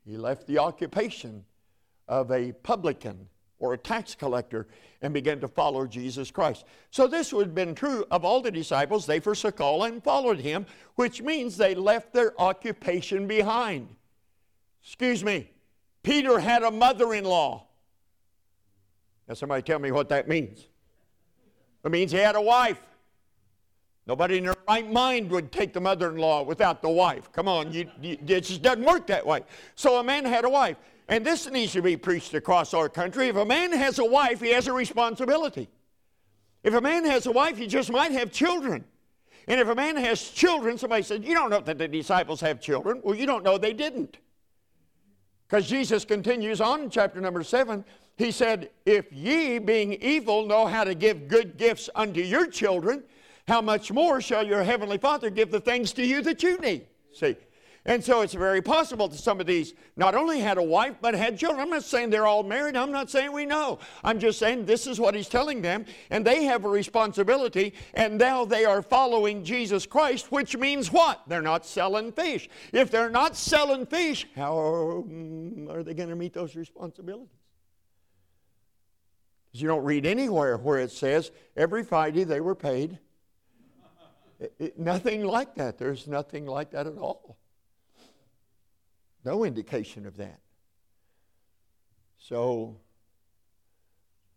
[0.06, 1.46] He left the occupation
[2.08, 3.30] of a publican
[3.60, 4.68] or a tax collector
[5.02, 6.66] and began to follow Jesus Christ.
[6.92, 9.06] So this would have been true of all the disciples.
[9.06, 13.88] They forsook all and followed him, which means they left their occupation behind.
[14.82, 15.50] Excuse me,
[16.02, 17.68] Peter had a mother in law.
[19.28, 20.68] Now, somebody tell me what that means.
[21.86, 22.82] It means he had a wife.
[24.06, 27.32] Nobody in their right mind would take the mother in law without the wife.
[27.32, 29.42] Come on, you, you, it just doesn't work that way.
[29.76, 33.28] So a man had a wife and this needs to be preached across our country.
[33.28, 35.70] If a man has a wife, he has a responsibility.
[36.64, 38.86] If a man has a wife, he just might have children.
[39.48, 42.62] And if a man has children, somebody said, You don't know that the disciples have
[42.62, 43.02] children.
[43.04, 44.18] Well, you don't know they didn't.
[45.48, 47.84] Because Jesus continues on in chapter number seven.
[48.16, 53.04] He said, If ye, being evil, know how to give good gifts unto your children,
[53.48, 56.88] how much more shall your heavenly Father give the things to you that you need?
[57.14, 57.36] See,
[57.86, 61.14] and so it's very possible that some of these not only had a wife, but
[61.14, 61.60] had children.
[61.60, 62.78] I'm not saying they're all married.
[62.78, 63.80] I'm not saying we know.
[64.06, 65.86] I'm just saying this is what he's telling them.
[66.10, 67.74] And they have a responsibility.
[67.94, 71.24] And now they are following Jesus Christ, which means what?
[71.28, 72.48] They're not selling fish.
[72.72, 77.28] If they're not selling fish, how are they going to meet those responsibilities?
[79.48, 82.98] Because you don't read anywhere where it says every Friday they were paid.
[84.44, 85.78] It, it, nothing like that.
[85.78, 87.38] There's nothing like that at all.
[89.24, 90.40] No indication of that.
[92.18, 92.76] So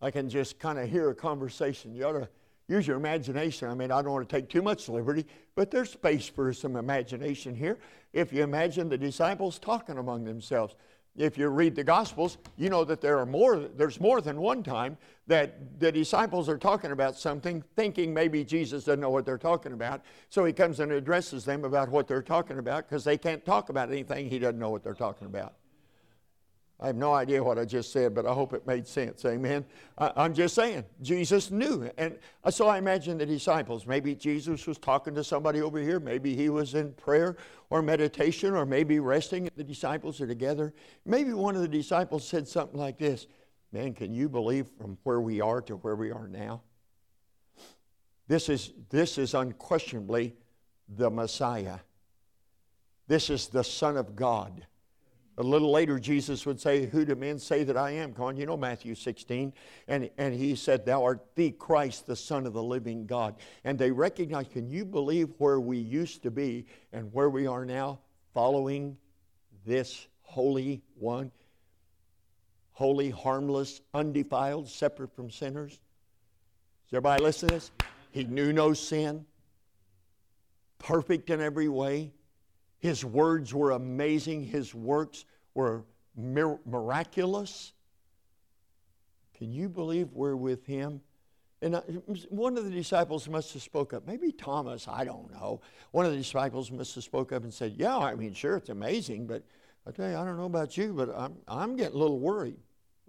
[0.01, 1.93] I can just kind of hear a conversation.
[1.93, 2.29] You ought to
[2.69, 3.69] use your imagination.
[3.69, 6.77] I mean, I don't want to take too much liberty, but there's space for some
[6.77, 7.79] imagination here.
[8.13, 10.77] If you imagine the disciples talking among themselves,
[11.17, 14.63] if you read the Gospels, you know that there are more, there's more than one
[14.63, 19.39] time that the disciples are talking about something, thinking maybe Jesus doesn't know what they're
[19.39, 20.03] talking about.
[20.29, 23.69] So he comes and addresses them about what they're talking about because they can't talk
[23.69, 25.55] about anything he doesn't know what they're talking about.
[26.79, 29.25] I have no idea what I just said, but I hope it made sense.
[29.25, 29.65] Amen.
[29.97, 31.91] I, am just saying, Jesus knew.
[31.97, 32.19] And
[32.51, 36.51] so I imagine the disciples, maybe Jesus was talking to somebody over here, maybe he
[36.51, 37.37] was in prayer
[37.71, 39.49] or meditation, or maybe resting.
[39.57, 40.75] The disciples are together.
[41.07, 43.27] Maybe one of the disciples said something like this
[43.73, 46.63] Man, can you believe from where we are to where we are now?
[48.29, 50.35] This is, this is unquestionably
[50.89, 51.79] the Messiah.
[53.09, 54.67] This is the Son of God.
[55.39, 58.15] A little later, Jesus would say, Who do men say that I am?
[58.15, 59.53] Come on, you know Matthew 16.
[59.87, 63.37] And, and he said, Thou art the Christ, the Son of the living God.
[63.65, 67.67] And they recognize, can you believe where we used to be and where we are
[67.67, 68.01] now
[68.33, 68.97] following
[69.67, 71.31] this Holy One?
[72.73, 75.73] Holy, harmless, undefiled, separate from sinners?
[75.73, 77.71] Is everybody listening to this?
[78.11, 79.27] He knew no sin,
[80.79, 82.13] perfect in every way
[82.79, 85.85] his words were amazing, his works were
[86.17, 87.73] mir- miraculous.
[89.35, 91.01] Can you believe we're with him?
[91.63, 91.81] And
[92.29, 94.07] one of the disciples must have spoke up.
[94.07, 95.63] Maybe Thomas, I don't know.
[95.91, 98.69] One of the disciples must have spoke up and said, "Yeah, I mean, sure, it's
[98.69, 99.43] amazing, but
[99.87, 102.59] I tell you, I don't know about you, but I'm I'm getting a little worried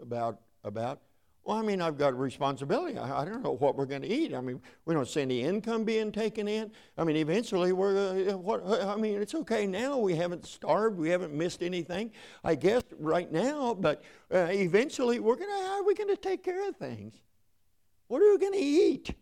[0.02, 1.02] about about
[1.48, 2.98] well, I mean, I've got a responsibility.
[2.98, 4.36] I, I don't know what we're going to eat.
[4.36, 6.70] I mean, we don't see any income being taken in.
[6.98, 9.98] I mean, eventually we're, uh, what, I mean, it's okay now.
[9.98, 11.00] We haven't starved.
[11.00, 12.12] We haven't missed anything,
[12.44, 13.74] I guess, right now.
[13.74, 17.14] But uh, eventually we're going to, how are we going to take care of things?
[18.10, 19.14] What are we going to eat?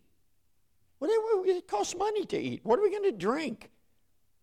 [0.98, 1.10] What,
[1.46, 2.60] it costs money to eat.
[2.64, 3.70] What are we going to drink?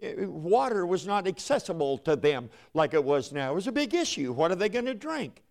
[0.01, 3.51] Uh, water was not accessible to them like it was now.
[3.51, 4.31] It was a big issue.
[4.31, 5.43] What are they going to drink?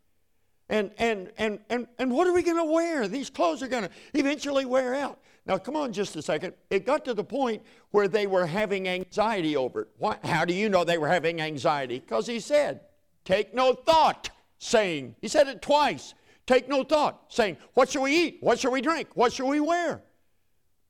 [0.73, 3.07] And, and, and, and, and what are we going to wear?
[3.07, 5.19] These clothes are going to eventually wear out.
[5.45, 6.55] Now, come on just a second.
[6.71, 10.19] It got to the point where they were having anxiety over it.
[10.25, 11.99] How do you know they were having anxiety?
[11.99, 12.81] Because he said,
[13.27, 16.15] Take no thought, saying, He said it twice.
[16.47, 18.39] Take no thought, saying, What shall we eat?
[18.41, 19.09] What shall we drink?
[19.15, 20.01] What shall we wear?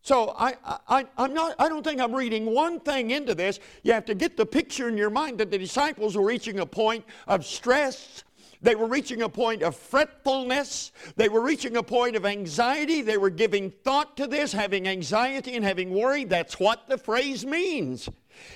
[0.03, 0.55] So I,
[0.89, 3.59] I, I'm not, I don't think I'm reading one thing into this.
[3.83, 6.67] You have to get the picture in your mind that the disciples were reaching a
[6.67, 8.25] point of stress
[8.63, 10.93] they were reaching a point of fretfulness.
[11.17, 13.03] They were reaching a point of anxiety.
[13.03, 16.25] They were giving thought to this, having anxiety and having worry.
[16.25, 18.09] That's what the phrase means.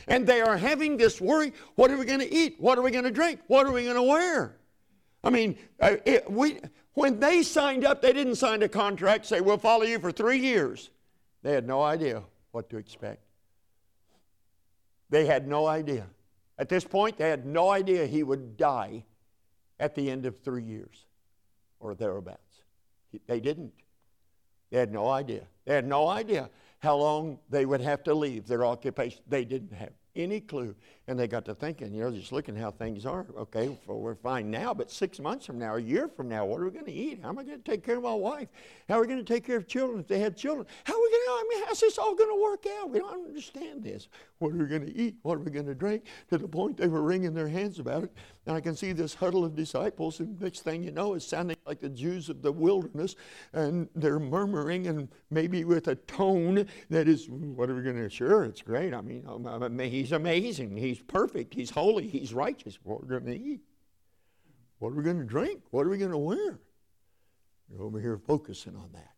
[0.07, 2.57] And they are having this worry what are we going to eat?
[2.59, 3.41] What are we going to drink?
[3.49, 4.57] What are we going to wear?
[5.25, 6.61] I mean, uh, it, we,
[6.95, 10.39] when they signed up, they didn't sign a contract, say, we'll follow you for three
[10.39, 10.91] years.
[11.43, 13.25] They had no idea what to expect.
[15.11, 16.07] They had no idea.
[16.59, 19.05] At this point, they had no idea he would die
[19.79, 21.07] at the end of three years
[21.81, 22.63] or thereabouts.
[23.27, 23.73] They didn't.
[24.71, 25.47] They had no idea.
[25.65, 29.23] They had no idea how long they would have to leave their occupation.
[29.27, 30.75] They didn't have any clue.
[31.09, 33.27] And they got to thinking, you know, just looking how things are.
[33.39, 36.61] Okay, well, we're fine now, but six months from now, a year from now, what
[36.61, 37.21] are we going to eat?
[37.23, 38.49] How am I going to take care of my wife?
[38.89, 40.67] How are we going to take care of children if they had children?
[40.83, 42.91] How are we going to, I mean, how's this all going to work out?
[42.91, 44.09] We don't understand this.
[44.39, 45.15] What are we going to eat?
[45.23, 46.07] What are we going to drink?
[46.31, 48.13] To the point they were wringing their hands about it.
[48.47, 51.57] And I can see this huddle of disciples, and next thing you know, it's sounding
[51.67, 53.17] like the Jews of the wilderness,
[53.53, 58.09] and they're murmuring, and maybe with a tone that is, what are we going to,
[58.09, 58.95] sure, it's great.
[58.95, 60.77] I mean, oh, he's amazing.
[60.77, 61.55] He's perfect.
[61.55, 62.07] He's holy.
[62.07, 62.79] He's righteous.
[62.83, 63.61] What are we going to eat?
[64.79, 65.61] What are we going to drink?
[65.71, 66.59] What are we going to wear?
[67.71, 69.13] You're over here focusing on that.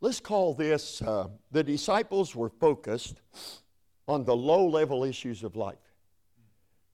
[0.00, 3.20] Let's call this uh, the disciples were focused
[4.06, 5.78] on the low level issues of life.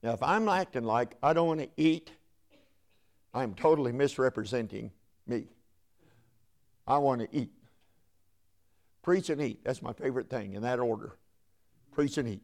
[0.02, 2.12] Now, if I'm acting like I don't want to eat,
[3.34, 4.92] I'm totally misrepresenting
[5.26, 5.46] me.
[6.86, 7.50] I want to eat.
[9.02, 9.64] Preach and eat.
[9.64, 11.16] That's my favorite thing in that order.
[11.92, 12.42] Preach and eat.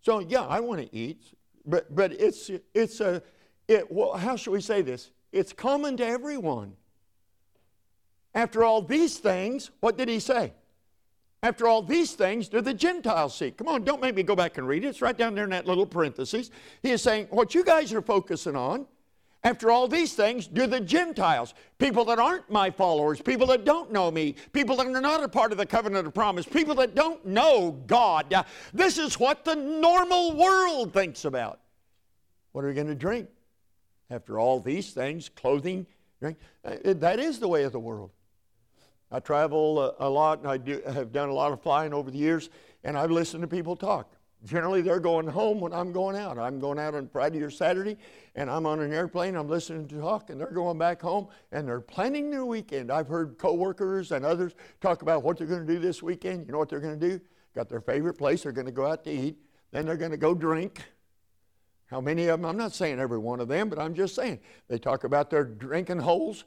[0.00, 1.34] So, yeah, I want to eat,
[1.64, 3.22] but, but it's, it's a,
[3.68, 5.10] it, well, how should we say this?
[5.32, 6.74] It's common to everyone.
[8.34, 10.52] After all these things, what did he say?
[11.42, 13.56] After all these things, do the Gentiles seek?
[13.58, 14.88] Come on, don't make me go back and read it.
[14.88, 16.50] It's right down there in that little parenthesis.
[16.82, 18.86] He is saying, what you guys are focusing on,
[19.44, 23.92] after all these things do the Gentiles, people that aren't my followers, people that don't
[23.92, 26.94] know me, people that are not a part of the covenant of promise, people that
[26.94, 28.34] don't know God.
[28.72, 31.60] This is what the normal world thinks about.
[32.52, 33.28] What are we going to drink?
[34.10, 35.86] After all these things, clothing,
[36.20, 36.38] drink.
[36.64, 38.10] Uh, that is the way of the world.
[39.10, 42.18] I travel a, lot and I do, have done a lot of flying over the
[42.18, 42.48] years,
[42.82, 44.10] and I've listened to people talk.
[44.44, 46.38] Generally, they're going home when I'm going out.
[46.38, 47.96] I'm going out on Friday or Saturday,
[48.34, 49.36] and I'm on an airplane.
[49.36, 52.92] I'm listening to talk, and they're going back home, and they're planning their weekend.
[52.92, 56.46] I've heard coworkers and others talk about what they're going to do this weekend.
[56.46, 57.20] You know what they're going to do?
[57.54, 58.42] Got their favorite place.
[58.42, 59.38] They're going to go out to eat.
[59.70, 60.82] Then they're going to go drink.
[61.86, 62.48] How many of them?
[62.48, 64.40] I'm not saying every one of them, but I'm just saying.
[64.68, 66.44] They talk about their drinking holes.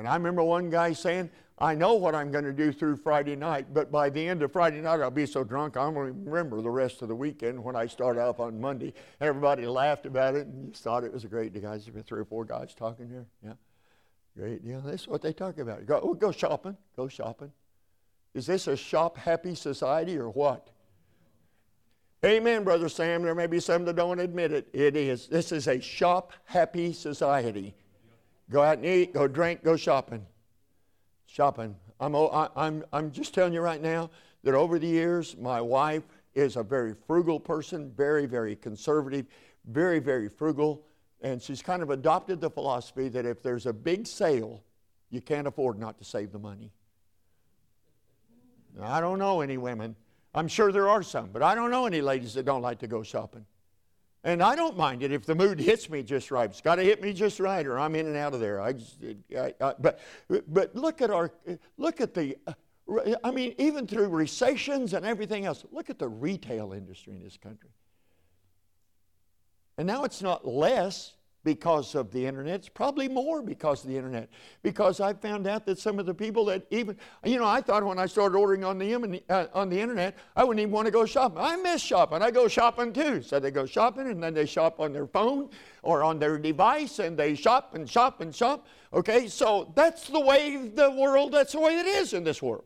[0.00, 1.28] And I remember one guy saying,
[1.58, 4.50] I know what I'm going to do through Friday night, but by the end of
[4.50, 7.76] Friday night, I'll be so drunk I won't remember the rest of the weekend when
[7.76, 8.94] I start off on Monday.
[9.20, 11.60] Everybody laughed about it and just thought it was a great deal.
[11.60, 13.26] Guys, there three or four guys talking here.
[13.44, 13.52] Yeah.
[14.38, 14.80] Great deal.
[14.80, 15.84] That's what they talk about.
[15.84, 16.78] Go, oh, go shopping.
[16.96, 17.52] Go shopping.
[18.32, 20.70] Is this a shop happy society or what?
[22.24, 23.22] Amen, Brother Sam.
[23.22, 24.68] There may be some that don't admit it.
[24.72, 25.26] It is.
[25.26, 27.74] This is a shop happy society.
[28.50, 30.26] Go out and eat, go drink, go shopping
[31.30, 31.76] shopping.
[32.00, 34.10] I'm, I'm, I'm just telling you right now
[34.42, 36.02] that over the years, my wife
[36.34, 39.26] is a very frugal person, very, very conservative,
[39.66, 40.82] very, very frugal.
[41.22, 44.62] And she's kind of adopted the philosophy that if there's a big sale,
[45.10, 46.72] you can't afford not to save the money.
[48.80, 49.94] I don't know any women.
[50.34, 52.86] I'm sure there are some, but I don't know any ladies that don't like to
[52.86, 53.44] go shopping.
[54.22, 56.50] And I don't mind it if the mood hits me just right.
[56.50, 58.60] It's got to hit me just right, or I'm in and out of there.
[58.60, 59.02] I, just,
[59.34, 59.98] I, I, but,
[60.46, 61.32] but look at our,
[61.78, 62.36] look at the,
[63.24, 67.38] I mean, even through recessions and everything else, look at the retail industry in this
[67.38, 67.70] country.
[69.78, 72.54] And now it's not less because of the internet.
[72.56, 74.28] It's probably more because of the internet.
[74.62, 77.84] Because I found out that some of the people that even, you know, I thought
[77.84, 80.90] when I started ordering on the, uh, on the internet, I wouldn't even want to
[80.90, 81.38] go shopping.
[81.38, 82.22] I miss shopping.
[82.22, 83.22] I go shopping too.
[83.22, 85.48] So they go shopping and then they shop on their phone
[85.82, 88.66] or on their device and they shop and shop and shop.
[88.92, 92.64] Okay, so that's the way the world, that's the way it is in this world.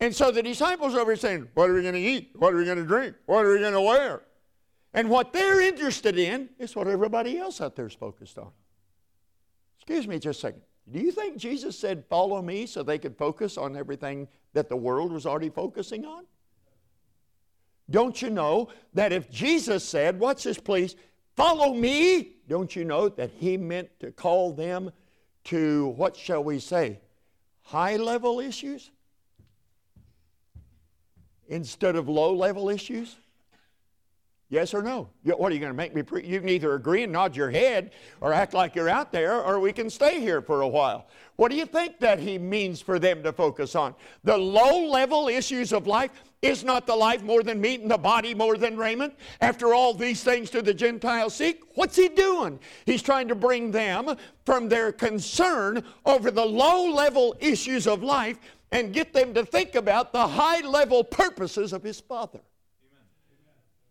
[0.00, 2.30] And so the disciples over here saying, What are we going to eat?
[2.34, 3.14] What are we going to drink?
[3.26, 4.22] What are we going to wear?
[4.94, 8.50] And what they're interested in is what everybody else out there is focused on.
[9.78, 10.62] Excuse me just a second.
[10.90, 14.76] Do you think Jesus said, Follow me so they could focus on everything that the
[14.76, 16.24] world was already focusing on?
[17.90, 20.96] Don't you know that if Jesus said, Watch this, please,
[21.36, 24.90] follow me, don't you know that he meant to call them
[25.44, 27.00] to, what shall we say,
[27.62, 28.90] high level issues
[31.48, 33.16] instead of low level issues?
[34.52, 35.08] Yes or no?
[35.24, 36.02] What are you going to make me?
[36.02, 39.42] Pre- you can either agree and nod your head or act like you're out there,
[39.42, 41.06] or we can stay here for a while.
[41.36, 43.94] What do you think that he means for them to focus on?
[44.24, 46.10] The low level issues of life
[46.42, 49.14] is not the life more than meat and the body more than raiment?
[49.40, 52.60] After all these things to the Gentiles seek, what's he doing?
[52.84, 58.38] He's trying to bring them from their concern over the low level issues of life
[58.70, 62.40] and get them to think about the high level purposes of his Father.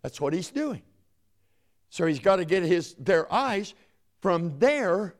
[0.02, 0.82] That's what he's doing.
[1.90, 3.74] So he's got to get his, their eyes
[4.22, 5.16] from there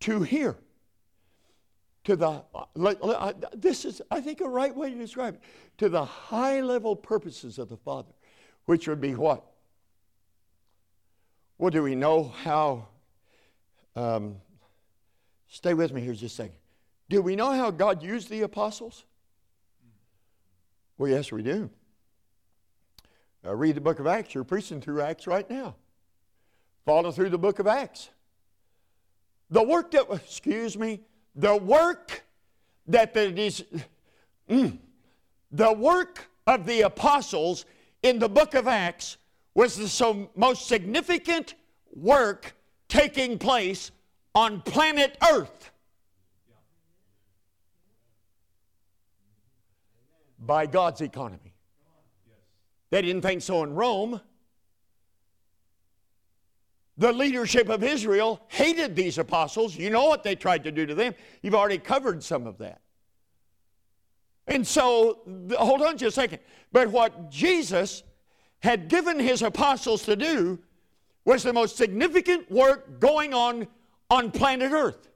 [0.00, 0.56] to here.
[2.04, 5.40] To the, uh, this is, I think, a right way to describe it.
[5.78, 8.12] To the high level purposes of the Father,
[8.64, 9.44] which would be what?
[11.58, 12.88] Well, do we know how?
[13.94, 14.36] Um,
[15.48, 16.56] stay with me here just a second.
[17.08, 19.04] Do we know how God used the apostles?
[20.98, 21.70] Well, yes, we do.
[23.44, 24.34] Uh, read the book of Acts.
[24.34, 25.74] You're preaching through Acts right now.
[26.84, 28.10] Follow through the book of Acts.
[29.50, 31.00] The work that, excuse me,
[31.34, 32.24] the work
[32.86, 33.64] that the,
[34.48, 34.78] mm,
[35.50, 37.64] the work of the apostles
[38.02, 39.16] in the book of Acts
[39.54, 41.54] was the so most significant
[41.94, 42.54] work
[42.88, 43.90] taking place
[44.34, 45.70] on planet Earth.
[50.38, 51.51] By God's economy.
[52.92, 54.20] They didn't think so in Rome.
[56.98, 59.74] The leadership of Israel hated these apostles.
[59.74, 61.14] You know what they tried to do to them.
[61.40, 62.82] You've already covered some of that.
[64.46, 65.20] And so,
[65.58, 66.40] hold on just a second.
[66.70, 68.02] But what Jesus
[68.60, 70.58] had given his apostles to do
[71.24, 73.68] was the most significant work going on
[74.10, 75.08] on planet Earth.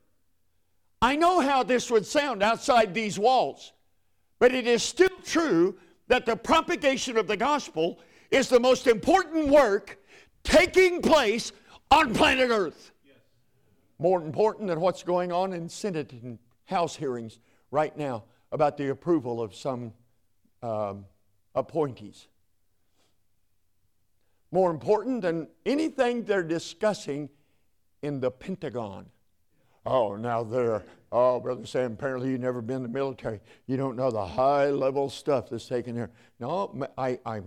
[1.02, 3.74] I know how this would sound outside these walls,
[4.38, 5.76] but it is still true
[6.08, 7.98] that the propagation of the gospel
[8.30, 9.98] is the most important work
[10.44, 11.52] taking place
[11.90, 12.92] on planet Earth.
[13.98, 17.38] More important than what's going on in Senate and House hearings
[17.70, 19.92] right now about the approval of some
[20.62, 21.06] um,
[21.54, 22.28] appointees.
[24.50, 27.28] More important than anything they're discussing
[28.02, 29.06] in the Pentagon.
[29.84, 30.84] Oh, now there.
[31.18, 33.40] Oh, Brother Sam, apparently you've never been in the military.
[33.66, 36.10] You don't know the high level stuff that's taken there.
[36.40, 37.40] No, I, I,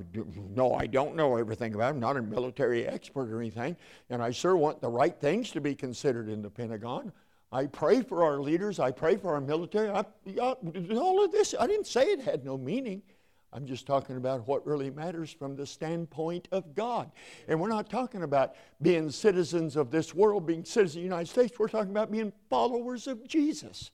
[0.55, 1.89] no, I don't know everything about it.
[1.89, 3.77] I'm not a military expert or anything.
[4.09, 7.13] And I sure want the right things to be considered in the Pentagon.
[7.51, 8.79] I pray for our leaders.
[8.79, 9.91] I pray for our military.
[9.91, 10.03] I,
[10.41, 13.03] all of this, I didn't say it had no meaning.
[13.51, 17.11] I'm just talking about what really matters from the standpoint of God.
[17.47, 21.29] And we're not talking about being citizens of this world, being citizens of the United
[21.29, 21.57] States.
[21.57, 23.89] We're talking about being followers of Jesus.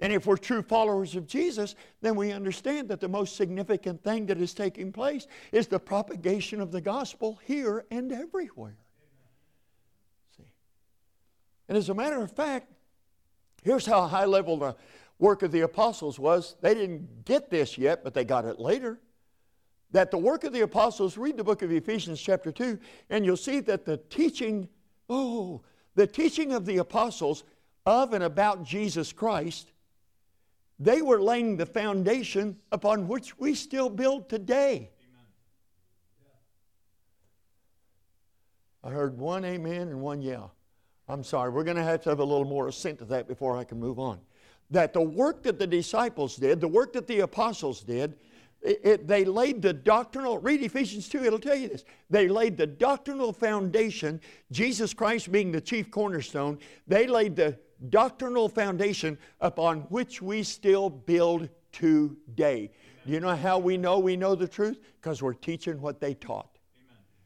[0.00, 4.26] And if we're true followers of Jesus, then we understand that the most significant thing
[4.26, 8.76] that is taking place is the propagation of the gospel here and everywhere.
[10.36, 10.50] See?
[11.68, 12.72] And as a matter of fact,
[13.62, 14.74] here's how high level the
[15.18, 19.00] work of the apostles was they didn't get this yet, but they got it later.
[19.92, 22.78] That the work of the apostles, read the book of Ephesians, chapter 2,
[23.10, 24.68] and you'll see that the teaching,
[25.08, 25.62] oh,
[25.94, 27.44] the teaching of the apostles
[27.86, 29.70] of and about Jesus Christ,
[30.80, 34.90] they were laying the foundation upon which we still build today.
[38.82, 40.48] I heard one amen and one yeah.
[41.08, 43.56] I'm sorry, we're going to have to have a little more assent to that before
[43.56, 44.18] I can move on
[44.70, 48.16] that the work that the disciples did, the work that the apostles did,
[48.62, 51.84] it, it, they laid the doctrinal, read Ephesians 2, it'll tell you this.
[52.08, 57.58] They laid the doctrinal foundation, Jesus Christ being the chief cornerstone, they laid the
[57.90, 62.70] doctrinal foundation upon which we still build today.
[63.06, 64.80] Do you know how we know we know the truth?
[65.00, 66.54] Because we're teaching what they taught.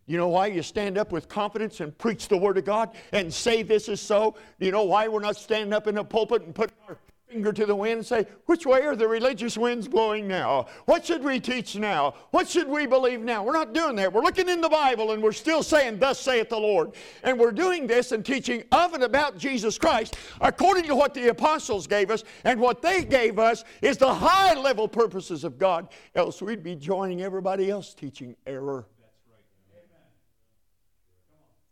[0.07, 3.32] You know why you stand up with confidence and preach the Word of God and
[3.32, 4.36] say this is so?
[4.59, 6.97] You know why we're not standing up in the pulpit and putting our
[7.29, 10.66] finger to the wind and say, Which way are the religious winds blowing now?
[10.87, 12.14] What should we teach now?
[12.31, 13.45] What should we believe now?
[13.45, 14.12] We're not doing that.
[14.12, 16.93] We're looking in the Bible and we're still saying, Thus saith the Lord.
[17.22, 21.29] And we're doing this and teaching of and about Jesus Christ according to what the
[21.29, 22.24] apostles gave us.
[22.45, 25.89] And what they gave us is the high level purposes of God.
[26.14, 28.87] Else we'd be joining everybody else teaching error,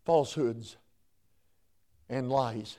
[0.04, 0.76] falsehoods,
[2.11, 2.78] and lies.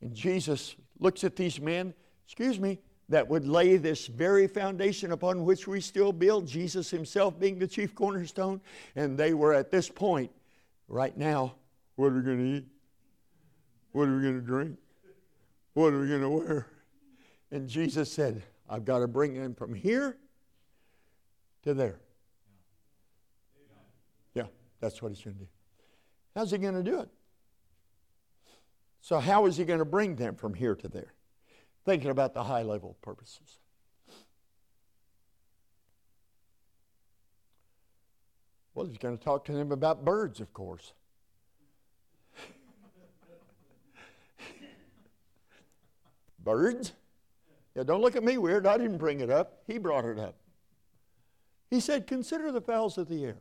[0.00, 1.94] And Jesus looks at these men,
[2.24, 2.78] excuse me,
[3.08, 7.66] that would lay this very foundation upon which we still build, Jesus himself being the
[7.66, 8.60] chief cornerstone.
[8.96, 10.30] And they were at this point,
[10.88, 11.54] right now,
[11.96, 12.64] what are we going to eat?
[13.92, 14.78] What are we going to drink?
[15.74, 16.66] What are we going to wear?
[17.50, 20.16] And Jesus said, I've got to bring them from here
[21.64, 22.00] to there.
[24.34, 24.46] Yeah,
[24.80, 25.48] that's what he's going to do.
[26.34, 27.10] How's he going to do it?
[29.02, 31.12] So, how is he going to bring them from here to there?
[31.84, 33.58] Thinking about the high level purposes.
[38.74, 40.92] Well, he's going to talk to them about birds, of course.
[46.38, 46.92] birds?
[47.74, 48.68] Yeah, don't look at me weird.
[48.68, 49.64] I didn't bring it up.
[49.66, 50.36] He brought it up.
[51.70, 53.38] He said, Consider the fowls of the air.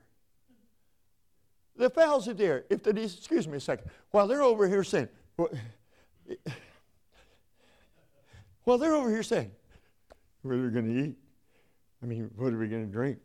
[1.77, 4.83] The fowls of the air, if the, excuse me a second, while they're over here
[4.83, 5.09] saying,
[8.65, 9.51] well, they're over here saying,
[10.41, 11.15] what are we going to eat?
[12.03, 13.19] I mean, what are we going to drink?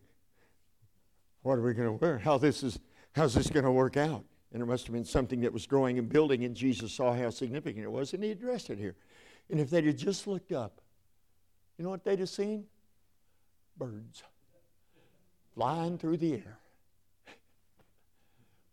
[1.42, 2.18] What are we going to wear?
[2.18, 2.78] How this is,
[3.14, 4.24] how's this going to work out?
[4.52, 7.30] And it must have been something that was growing and building, and Jesus saw how
[7.30, 8.96] significant it was, and he addressed it here.
[9.50, 10.80] And if they'd have just looked up,
[11.78, 12.64] you know what they'd have seen?
[13.76, 14.22] Birds
[15.54, 16.58] flying through the air.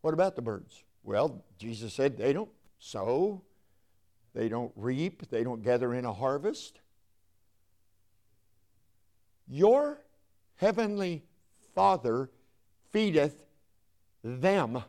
[0.02, 0.84] What about the birds?
[1.04, 2.50] Well, Jesus said they don't
[2.84, 3.42] sow,
[4.34, 6.80] they don't reap, they don't gather in a harvest.
[9.48, 10.02] Your
[10.56, 11.24] heavenly
[11.74, 12.30] Father
[12.92, 13.36] feedeth
[14.24, 14.84] them.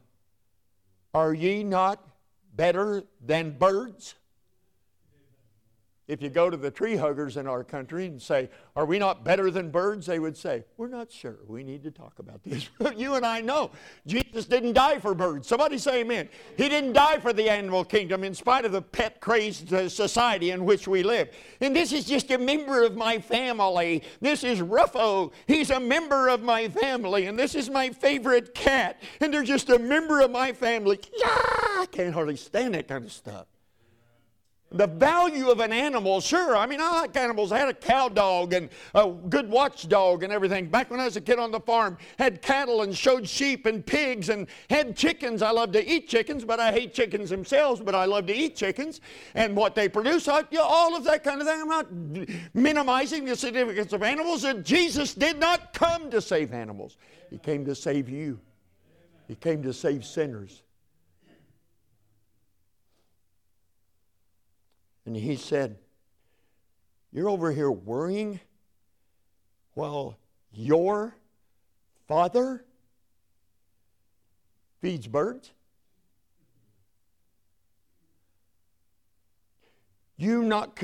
[1.12, 2.04] Are ye not
[2.54, 4.14] better than birds?
[6.06, 9.24] If you go to the tree huggers in our country and say, Are we not
[9.24, 10.04] better than birds?
[10.04, 11.38] they would say, We're not sure.
[11.46, 12.68] We need to talk about this.
[12.96, 13.70] you and I know
[14.06, 15.48] Jesus didn't die for birds.
[15.48, 16.28] Somebody say amen.
[16.58, 20.50] He didn't die for the animal kingdom in spite of the pet crazed uh, society
[20.50, 21.30] in which we live.
[21.62, 24.02] And this is just a member of my family.
[24.20, 25.32] This is Ruffo.
[25.46, 27.26] He's a member of my family.
[27.26, 29.00] And this is my favorite cat.
[29.22, 31.00] And they're just a member of my family.
[31.18, 33.46] Yeah, I can't hardly stand that kind of stuff.
[34.74, 36.56] The value of an animal, sure.
[36.56, 37.52] I mean, I like animals.
[37.52, 40.68] I had a cow dog and a good watchdog and everything.
[40.68, 43.86] Back when I was a kid on the farm, had cattle and showed sheep and
[43.86, 45.42] pigs and had chickens.
[45.42, 48.56] I love to eat chickens, but I hate chickens themselves, but I love to eat
[48.56, 49.00] chickens
[49.34, 50.26] and what they produce.
[50.26, 51.60] I, you know, all of that kind of thing.
[51.60, 51.86] I'm not
[52.52, 54.42] minimizing the significance of animals.
[54.42, 56.96] And Jesus did not come to save animals,
[57.30, 58.40] He came to save you,
[59.28, 60.63] He came to save sinners.
[65.06, 65.78] And he said,
[67.12, 68.40] You're over here worrying
[69.74, 70.16] while
[70.52, 71.14] your
[72.08, 72.64] father
[74.80, 75.50] feeds birds?
[80.16, 80.80] You not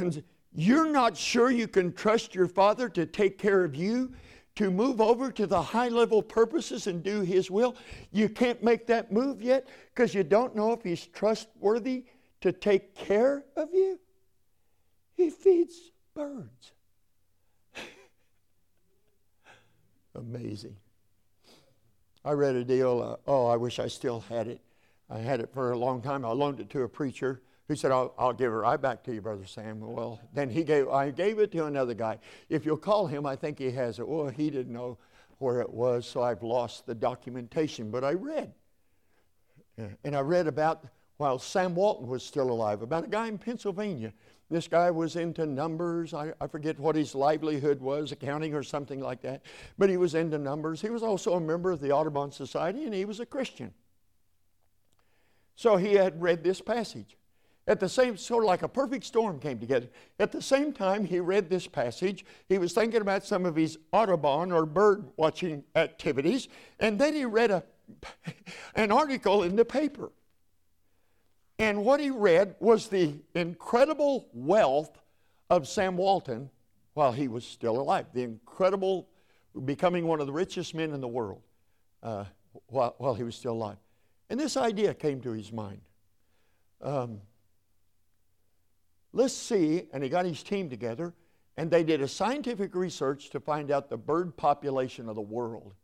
[0.53, 4.13] you're not sure you can trust your father to take care of you,
[4.57, 7.77] to move over to the high level purposes and do his will?
[8.11, 12.05] You can't make that move yet because you don't know if he's trustworthy
[12.41, 14.01] to take care of you?
[15.21, 16.73] He feeds birds.
[20.15, 20.77] Amazing.
[22.25, 23.03] I read a deal.
[23.03, 24.63] Uh, oh, I wish I still had it.
[25.11, 26.25] I had it for a long time.
[26.25, 29.13] I loaned it to a preacher who said, I'll, I'll give it right back to
[29.13, 29.81] you, Brother Sam.
[29.81, 32.19] Well, then he gave, I gave it to another guy.
[32.49, 34.09] If you'll call him, I think he has it.
[34.09, 34.97] Well, he didn't know
[35.37, 37.91] where it was, so I've lost the documentation.
[37.91, 38.55] But I read.
[40.03, 40.83] And I read about,
[41.19, 44.15] while Sam Walton was still alive, about a guy in Pennsylvania
[44.51, 46.13] this guy was into numbers.
[46.13, 49.43] I, I, forget what his livelihood was, accounting or something like that.
[49.79, 50.81] But he was into numbers.
[50.81, 53.73] He was also a member of the Audubon Society and he was a Christian.
[55.55, 57.17] So he had read this passage.
[57.69, 59.87] At the same, sort of like a perfect storm came together.
[60.19, 63.79] At the same time he read this passage, he was thinking about some of his
[63.93, 66.49] Audubon or bird watching activities,
[66.81, 67.63] and then he read a,
[68.75, 70.11] an article in the paper
[71.61, 74.99] and what he read was the incredible wealth
[75.51, 76.49] of Sam Walton
[76.95, 79.09] while he was still alive, the incredible
[79.67, 81.43] becoming one of the richest men in the world
[82.03, 82.25] uh,
[82.67, 83.77] while, while, he was still alive.
[84.31, 85.83] And this idea came to his mind.
[86.81, 87.21] Um,
[89.13, 91.13] let's see, and he got his team together,
[91.59, 95.75] and they did a scientific research to find out the bird population of the world.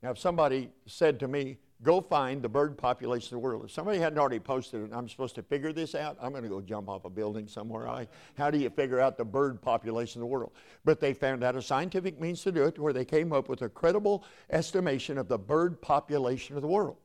[0.00, 3.64] Now, if somebody said to me, go find the bird population of the world.
[3.64, 6.48] If somebody hadn't already posted it, I'm supposed to figure this out, I'm going to
[6.48, 7.88] go jump off a building somewhere.
[7.88, 10.52] I, how do you figure out the bird population of the world?
[10.84, 13.62] But they found out a scientific means to do it where they came up with
[13.62, 16.96] a credible estimation of the bird population of the world.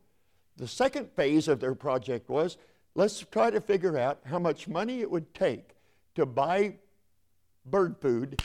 [0.58, 2.58] The second phase of their project was
[2.96, 5.76] let's try to figure out how much money it would take
[6.16, 6.76] to buy
[7.66, 8.42] bird food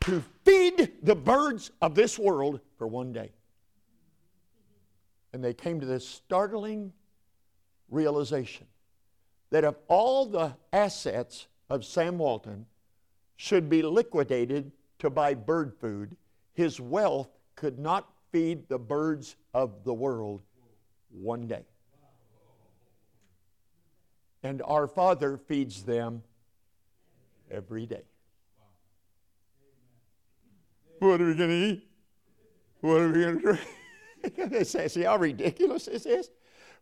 [0.00, 3.32] to feed the birds of this world for one day.
[5.32, 6.92] And they came to this startling
[7.88, 8.66] realization
[9.50, 12.66] that if all the assets of Sam Walton
[13.36, 16.16] should be liquidated to buy bird food,
[16.52, 20.42] his wealth could not feed the birds of the world
[21.10, 21.64] one day.
[24.42, 26.22] And our Father feeds them
[27.50, 28.02] every day.
[30.98, 31.88] What are we going to eat?
[32.80, 33.60] What are we going to drink?
[34.88, 36.30] See how ridiculous this is?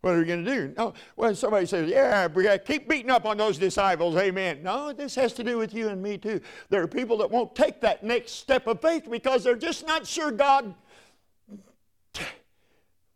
[0.01, 0.73] What are we going to do?
[0.77, 4.15] No, well, somebody says, yeah, we got to keep beating up on those disciples.
[4.15, 4.63] Amen.
[4.63, 6.39] No, this has to do with you and me too.
[6.69, 10.07] There are people that won't take that next step of faith because they're just not
[10.07, 10.73] sure God,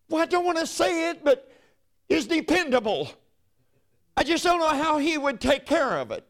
[0.09, 1.49] well, I don't want to say it, but
[2.09, 3.09] is dependable.
[4.17, 6.27] I just don't know how He would take care of it.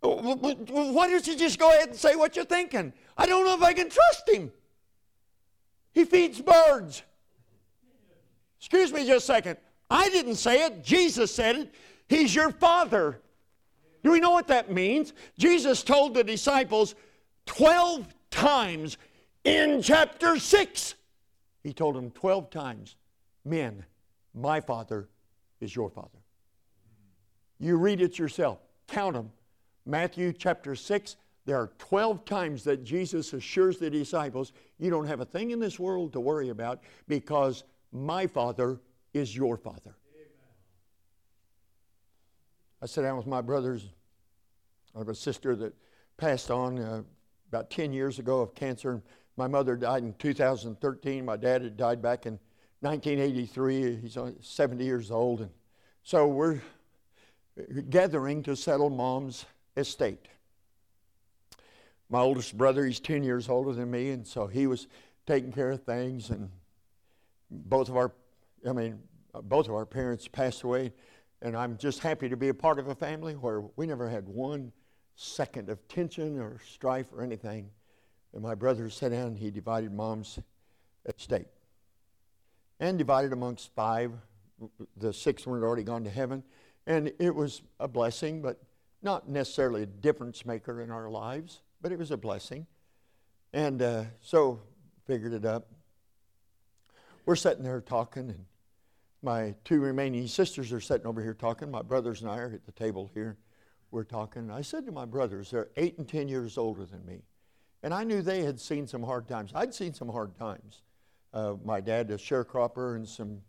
[0.00, 2.92] Why don't you just go ahead and say what you're thinking?
[3.16, 4.50] I don't know if I can trust Him.
[5.92, 7.02] He feeds birds.
[8.58, 9.56] Excuse me just a second.
[9.90, 11.74] I didn't say it, Jesus said it.
[12.08, 13.20] He's your father.
[14.02, 15.12] Do we know what that means?
[15.38, 16.94] Jesus told the disciples
[17.46, 18.96] 12 times
[19.44, 20.94] in chapter 6.
[21.62, 22.96] He told them 12 times,
[23.44, 23.84] Men,
[24.34, 25.08] my father
[25.60, 26.18] is your father.
[27.58, 29.32] You read it yourself, count them.
[29.84, 31.16] Matthew chapter 6,
[31.46, 35.58] there are 12 times that Jesus assures the disciples, You don't have a thing in
[35.58, 38.80] this world to worry about because my Father
[39.14, 39.96] is your Father.
[40.14, 40.28] Amen.
[42.82, 43.88] I sat down with my brothers.
[44.94, 45.74] I have a sister that
[46.16, 47.02] passed on uh,
[47.48, 49.02] about 10 years ago of cancer.
[49.36, 51.24] My mother died in 2013.
[51.24, 52.38] My dad had died back in
[52.80, 53.96] 1983.
[53.96, 55.40] He's 70 years old.
[55.40, 55.50] And
[56.02, 56.60] so we're
[57.88, 60.28] gathering to settle mom's estate
[62.10, 64.88] my oldest brother, he's 10 years older than me, and so he was
[65.26, 66.30] taking care of things.
[66.30, 66.50] And
[67.50, 68.12] both of our,
[68.68, 68.98] I mean,
[69.44, 70.92] both of our parents passed away
[71.42, 74.28] And I'm just happy to be a part of a family where we never had
[74.28, 74.72] one
[75.16, 77.70] second of tension or strife or anything.
[78.34, 80.38] And my brother sat down and he divided mom's
[81.06, 81.46] estate
[82.78, 84.12] and divided amongst five.
[84.98, 86.42] The six had already gone to heaven.
[86.86, 88.60] And it was a blessing, but
[89.02, 92.66] not necessarily a difference maker in our lives, but it was a blessing.
[93.52, 94.60] And uh, so
[95.06, 95.68] figured it up.
[97.26, 98.44] We're sitting there talking, and
[99.22, 101.70] my two remaining sisters are sitting over here talking.
[101.70, 103.36] My brothers and I are at the table here.
[103.90, 104.50] We're talking.
[104.50, 107.22] I said to my brothers, they're eight and ten years older than me.
[107.82, 109.52] And I knew they had seen some hard times.
[109.54, 110.82] I'd seen some hard times.
[111.32, 113.40] Uh, my dad, a sharecropper, in some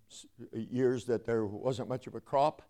[0.53, 2.61] years that there wasn't much of a crop,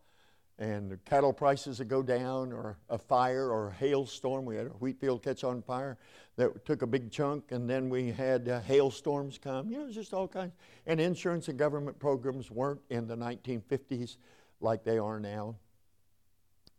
[0.61, 4.45] and cattle prices would go down, or a fire, or a hailstorm.
[4.45, 5.97] We had a wheat field catch on fire
[6.35, 9.71] that took a big chunk, and then we had uh, hailstorms come.
[9.71, 10.53] You know, just all kinds.
[10.85, 14.17] And insurance and government programs weren't in the 1950s
[14.59, 15.55] like they are now.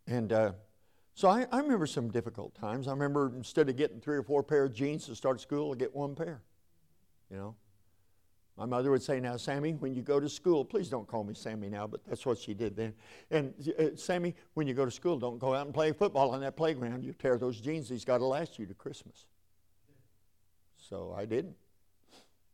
[0.07, 0.53] And uh,
[1.13, 2.87] so I, I, remember some difficult times.
[2.87, 5.75] I remember instead of getting three or four pair of jeans to start school, I
[5.75, 6.41] get one pair.
[7.29, 7.55] You know,
[8.57, 11.33] my mother would say, "Now, Sammy, when you go to school, please don't call me
[11.33, 12.93] Sammy now, but that's what she did then.
[13.31, 16.41] And uh, Sammy, when you go to school, don't go out and play football on
[16.41, 17.03] that playground.
[17.03, 19.25] You tear those jeans; these got to last you to Christmas."
[20.77, 21.55] So I didn't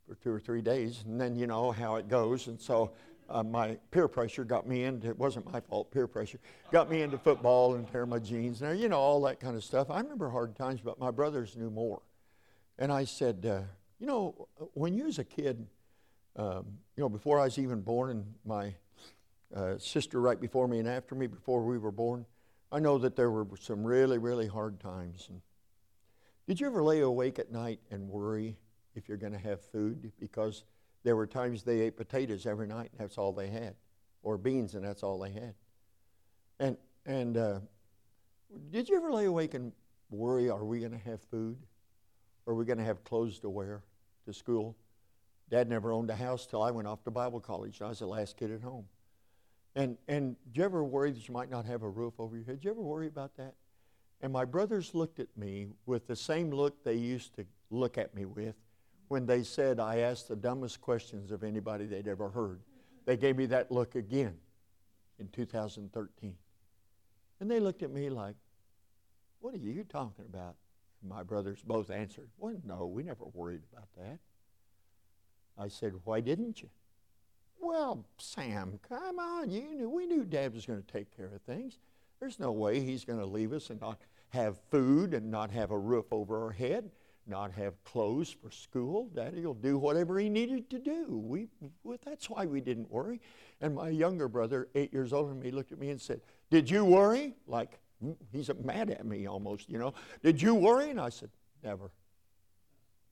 [0.08, 2.94] for two or three days, and then you know how it goes, and so
[3.30, 6.40] uh, my peer pressure got me into, it wasn't my fault, peer pressure,
[6.72, 9.64] got me into football and tear my jeans, and, you know, all that kind of
[9.64, 9.92] stuff.
[9.92, 12.02] I remember hard times, but my brothers knew more.
[12.80, 13.62] And I said, uh,
[14.00, 15.68] you know, when you was a kid,
[16.40, 16.66] um,
[16.96, 18.74] you know, before I was even born, and my
[19.54, 22.26] uh, sister right before me and after me, before we were born,
[22.72, 25.28] I know that there were some really, really hard times.
[25.30, 25.42] And
[26.48, 28.56] did you ever lay awake at night and worry
[28.96, 30.14] if you're going to have food?
[30.18, 30.64] Because
[31.04, 33.76] there were times they ate potatoes every night, and that's all they had,
[34.24, 35.56] or beans, and that's all they had.
[36.58, 37.60] And and uh,
[38.72, 39.74] did you ever lay awake and
[40.10, 40.50] worry?
[40.50, 41.58] Are we going to have food?
[42.48, 43.84] Are we going to have clothes to wear
[44.26, 44.78] to school?
[45.50, 47.82] Dad never owned a house till I went off to Bible college.
[47.82, 48.86] I was the last kid at home.
[49.76, 52.46] And and did you ever worry that you might not have a roof over your
[52.46, 52.58] head?
[52.58, 53.56] Did you ever worry about that?
[54.22, 58.14] And my brothers looked at me with the same look they used to look at
[58.14, 58.56] me with
[59.08, 62.62] when they said I asked the dumbest questions of anybody they'd ever heard.
[63.06, 64.38] They gave me that look again
[65.20, 66.36] in 2013.
[67.40, 68.36] And they looked at me like,
[69.40, 70.56] What are you talking about?
[71.02, 74.20] My brothers both answered, Well, no, we never worried about that.
[75.60, 76.70] I said, Why didn't you?
[77.60, 79.50] Well, Sam, come on.
[79.50, 81.78] You knew, we knew Dad was going to take care of things.
[82.20, 84.00] There's no way he's going to leave us and not
[84.30, 86.90] have food and not have a roof over our head
[87.30, 89.10] not have clothes for school.
[89.16, 91.06] Daddy will do whatever he needed to do.
[91.10, 91.48] We,
[91.84, 93.22] well, that's why we didn't worry.
[93.62, 96.70] And my younger brother, eight years older than me, looked at me and said, Did
[96.70, 97.36] you worry?
[97.48, 99.94] Like, hmm, he's mad at me almost, you know.
[100.24, 100.90] Did you worry?
[100.90, 101.30] And I said,
[101.64, 101.92] Never.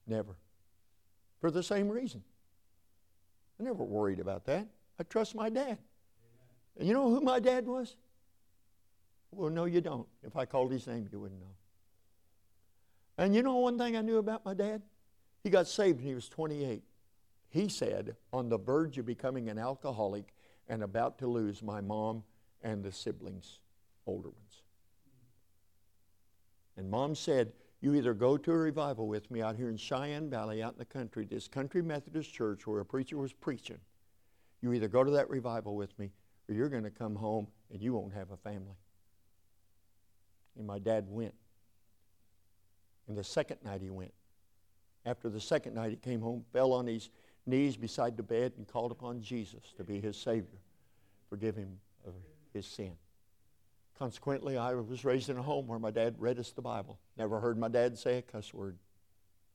[0.07, 0.35] Never.
[1.39, 2.23] For the same reason.
[3.59, 4.67] I never worried about that.
[4.99, 5.77] I trust my dad.
[6.77, 7.95] And you know who my dad was?
[9.31, 10.07] Well, no, you don't.
[10.23, 11.55] If I called his name, you wouldn't know.
[13.17, 14.81] And you know one thing I knew about my dad?
[15.43, 16.83] He got saved when he was 28.
[17.49, 20.33] He said, on the verge of becoming an alcoholic
[20.67, 22.23] and about to lose my mom
[22.61, 23.59] and the siblings,
[24.05, 24.61] older ones.
[26.75, 30.29] And mom said, You either go to a revival with me out here in Cheyenne
[30.29, 33.77] Valley, out in the country, this country Methodist church where a preacher was preaching.
[34.61, 36.11] You either go to that revival with me
[36.49, 38.77] or you're going to come home and you won't have a family.
[40.57, 41.35] And my dad went.
[43.07, 44.13] And the second night he went.
[45.05, 47.09] After the second night, he came home, fell on his
[47.45, 50.59] knees beside the bed, and called upon Jesus to be his Savior,
[51.29, 52.13] forgive him of
[52.53, 52.91] his sin.
[53.97, 56.99] Consequently, I was raised in a home where my dad read us the Bible.
[57.17, 58.77] Never heard my dad say a cuss word.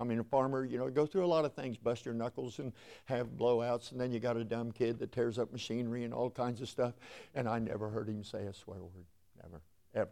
[0.01, 2.59] I mean, a farmer, you know, go through a lot of things, bust your knuckles
[2.59, 2.73] and
[3.05, 6.29] have blowouts, and then you got a dumb kid that tears up machinery and all
[6.29, 6.95] kinds of stuff.
[7.37, 9.07] And I never heard him say a swear word.
[9.41, 9.63] Never,
[9.95, 10.11] ever.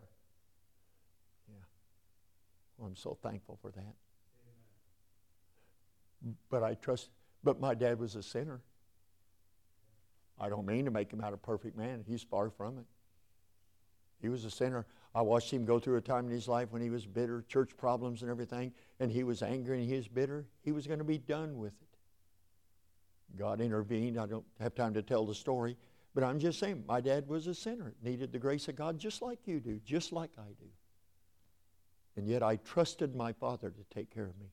[1.49, 1.65] Yeah.
[2.79, 3.95] Well, I'm so thankful for that.
[6.23, 6.37] Amen.
[6.51, 7.11] But I trust,
[7.43, 8.61] but my dad was a sinner.
[10.39, 12.05] I don't mean to make him out a perfect man.
[12.07, 12.85] He's far from it.
[14.21, 14.87] He was a sinner.
[15.15, 17.77] I watched him go through a time in his life when he was bitter, church
[17.77, 20.47] problems and everything, and he was angry and he was bitter.
[20.63, 23.37] He was going to be done with it.
[23.37, 24.19] God intervened.
[24.19, 25.77] I don't have time to tell the story,
[26.15, 29.23] but I'm just saying my dad was a sinner, needed the grace of God just
[29.23, 30.69] like you do, just like I do.
[32.17, 34.49] And yet I trusted my Father to take care of me.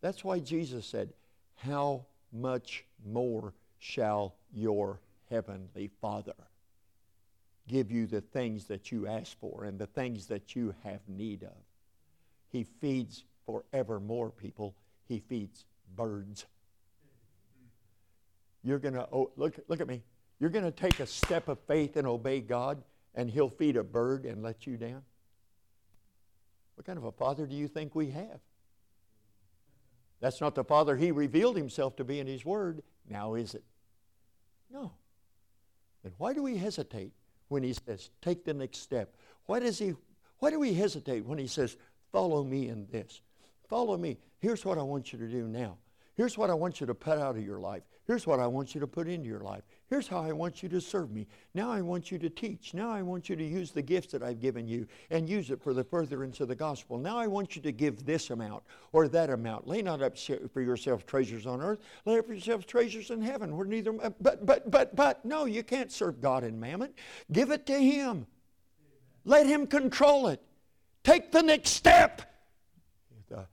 [0.00, 1.12] That's why Jesus said,
[1.54, 6.34] How much more shall your heavenly Father
[7.68, 11.44] give you the things that you ask for and the things that you have need
[11.44, 11.56] of.
[12.48, 14.74] He feeds forevermore, people.
[15.06, 15.64] He feeds
[15.94, 16.46] birds.
[18.64, 20.02] You're going to, oh, look, look at me.
[20.40, 22.82] You're going to take a step of faith and obey God,
[23.14, 25.02] and He'll feed a bird and let you down?
[26.74, 28.40] What kind of a father do you think we have?
[30.20, 32.82] That's not the father He revealed Himself to be in His Word.
[33.08, 33.64] Now is it?
[34.70, 34.92] No.
[36.02, 37.12] Then why do we hesitate
[37.48, 39.14] when He says, take the next step?
[39.46, 39.94] Why does He,
[40.38, 41.76] why do we hesitate when He says,
[42.12, 43.20] follow me in this?
[43.68, 44.18] Follow me.
[44.38, 45.76] Here's what I want you to do now.
[46.14, 47.82] Here's what I want you to put out of your life.
[48.06, 49.62] Here's what I want you to put into your life.
[49.88, 51.26] Here's how I want you to serve me.
[51.54, 52.74] Now I want you to teach.
[52.74, 55.62] Now I want you to use the gifts that I've given you and use it
[55.62, 56.98] for the furtherance of the gospel.
[56.98, 59.66] Now I want you to give this amount or that amount.
[59.66, 60.18] Lay not up
[60.52, 61.78] for yourself treasures on earth.
[62.04, 63.56] Lay up for yourself treasures in heaven.
[63.56, 66.92] Where neither, uh, but, but, but, but, no, you can't serve God in mammon.
[67.32, 68.26] Give it to Him.
[69.24, 70.42] Let Him control it.
[71.02, 72.20] Take the next step.
[73.18, 73.46] If The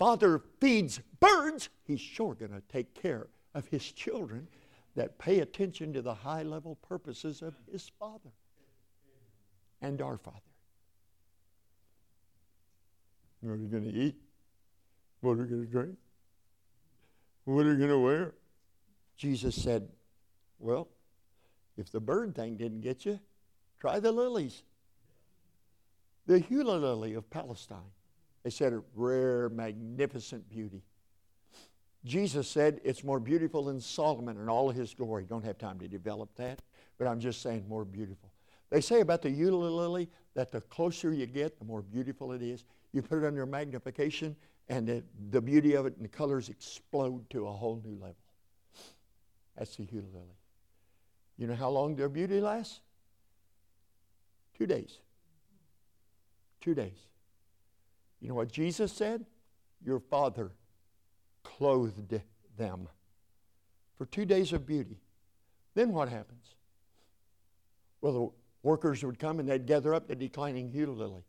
[0.00, 1.68] Father feeds birds.
[1.84, 4.48] He's sure going to take care of his children
[4.96, 8.30] that pay attention to the high level purposes of his Father
[9.80, 10.40] and our Father.
[13.40, 14.16] What are you going to eat?
[15.20, 15.96] What are you going to drink?
[17.44, 18.34] What are you going to wear?
[19.16, 19.88] Jesus said,
[20.58, 20.88] Well,
[21.76, 23.20] if the bird thing didn't get you,
[23.78, 24.62] try the lilies.
[26.26, 27.92] The Hula lily of Palestine.
[28.42, 30.82] They said a rare, magnificent beauty.
[32.06, 35.26] Jesus said it's more beautiful than Solomon in all his glory.
[35.28, 36.62] Don't have time to develop that,
[36.98, 38.30] but I'm just saying more beautiful.
[38.70, 42.42] They say about the Hula lily that the closer you get, the more beautiful it
[42.42, 42.64] is.
[42.92, 44.36] You put it under magnification,
[44.68, 48.16] and the, the beauty of it and the colors explode to a whole new level.
[49.58, 50.38] That's the Hula lily.
[51.38, 52.80] You know how long their beauty lasts?
[54.56, 54.98] Two days.
[56.60, 56.98] Two days.
[58.20, 59.26] You know what Jesus said?
[59.84, 60.52] Your Father
[61.46, 62.20] clothed
[62.58, 62.88] them
[63.96, 64.98] for two days of beauty.
[65.74, 66.54] Then what happens?
[68.00, 68.28] Well, the
[68.62, 71.24] workers would come and they'd gather up the declining Hula lily,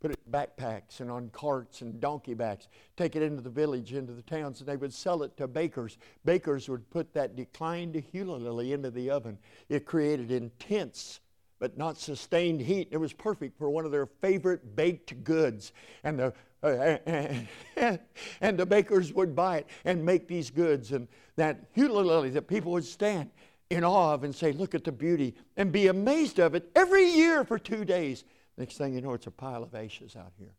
[0.00, 3.92] put it in backpacks and on carts and donkey backs, take it into the village,
[3.92, 5.98] into the towns, and they would sell it to bakers.
[6.24, 9.38] Bakers would put that declined Hula lily into the oven.
[9.68, 11.20] It created intense
[11.60, 12.88] but not sustained heat.
[12.90, 15.72] It was perfect for one of their favorite baked goods.
[16.02, 16.32] And the
[16.62, 20.92] and the bakers would buy it and make these goods.
[20.92, 23.30] And that Hula lily that people would stand
[23.70, 27.04] in awe of and say, Look at the beauty, and be amazed of it every
[27.10, 28.24] year for two days.
[28.56, 30.54] Next thing you know, it's a pile of ashes out here.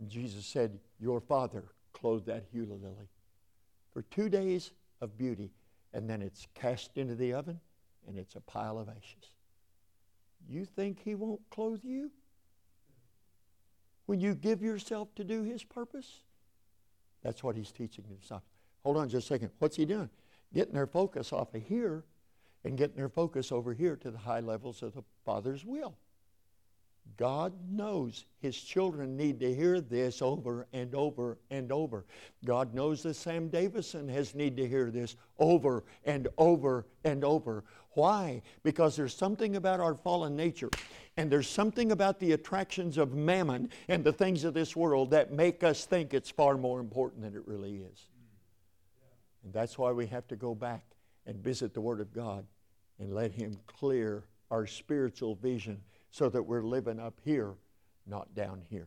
[0.00, 3.08] And Jesus said, Your father clothed that Hula lily
[3.92, 5.50] for two days of beauty,
[5.92, 7.60] and then it's cast into the oven
[8.08, 9.30] and it's a pile of ashes.
[10.48, 12.10] You think he won't clothe you?
[14.08, 16.22] When you give yourself to do his purpose?
[17.22, 18.48] That's what he's teaching the disciples.
[18.82, 19.50] Hold on just a second.
[19.58, 20.08] What's he doing?
[20.54, 22.04] Getting their focus off of here
[22.64, 25.94] and getting their focus over here to the high levels of the Father's will.
[27.18, 32.06] God knows his children need to hear this over and over and over.
[32.46, 37.64] God knows that Sam Davison has need to hear this over and over and over.
[37.98, 38.42] Why?
[38.62, 40.70] Because there's something about our fallen nature
[41.16, 45.32] and there's something about the attractions of mammon and the things of this world that
[45.32, 48.06] make us think it's far more important than it really is.
[49.42, 50.84] And that's why we have to go back
[51.26, 52.46] and visit the Word of God
[53.00, 55.80] and let Him clear our spiritual vision
[56.12, 57.54] so that we're living up here,
[58.06, 58.86] not down here.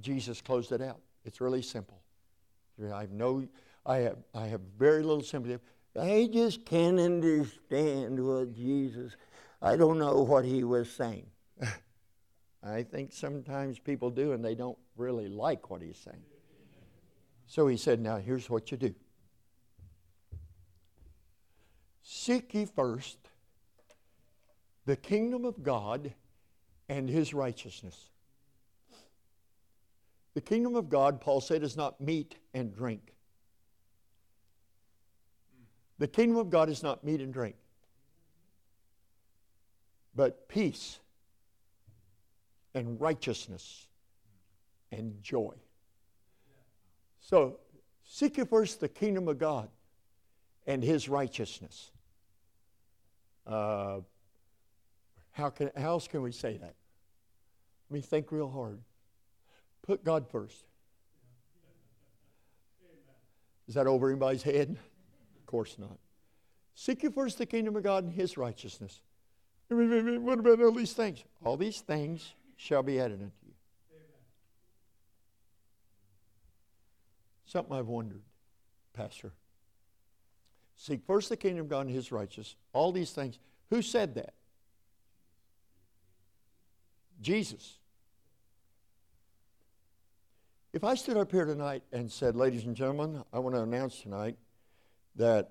[0.00, 1.00] Jesus closed it out.
[1.26, 2.00] It's really simple.
[2.90, 3.46] I have no,
[3.84, 5.58] I have, I have very little sympathy.
[5.98, 9.14] I just can't understand what Jesus
[9.60, 11.26] I don't know what he was saying.
[12.62, 16.22] I think sometimes people do and they don't really like what he's saying.
[17.46, 18.94] So he said, Now here's what you do
[22.02, 23.18] Seek ye first
[24.86, 26.14] the kingdom of God
[26.88, 28.08] and his righteousness.
[30.34, 33.12] The kingdom of God, Paul said, is not meat and drink.
[35.98, 37.56] The kingdom of God is not meat and drink
[40.18, 40.98] but peace
[42.74, 43.86] and righteousness
[44.90, 45.54] and joy.
[47.20, 47.60] So,
[48.02, 49.68] seek first the kingdom of God
[50.66, 51.92] and his righteousness.
[53.46, 54.00] Uh,
[55.30, 56.74] how, can, how else can we say that?
[57.88, 58.80] Let me think real hard.
[59.82, 60.64] Put God first.
[63.68, 64.76] Is that over anybody's head?
[65.48, 65.98] Course not.
[66.74, 69.00] Seek ye first the kingdom of God and his righteousness
[69.70, 71.24] What about all these things?
[71.42, 73.54] All these things shall be added unto you.
[77.46, 78.20] Something I've wondered,
[78.92, 79.32] Pastor.
[80.76, 82.54] Seek first the kingdom of God and his righteousness.
[82.74, 83.38] All these things.
[83.70, 84.34] Who said that?
[87.22, 87.78] Jesus.
[90.74, 94.02] If I stood up here tonight and said, ladies and gentlemen, I want to announce
[94.02, 94.36] tonight
[95.18, 95.50] that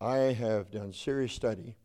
[0.00, 1.76] I have done serious study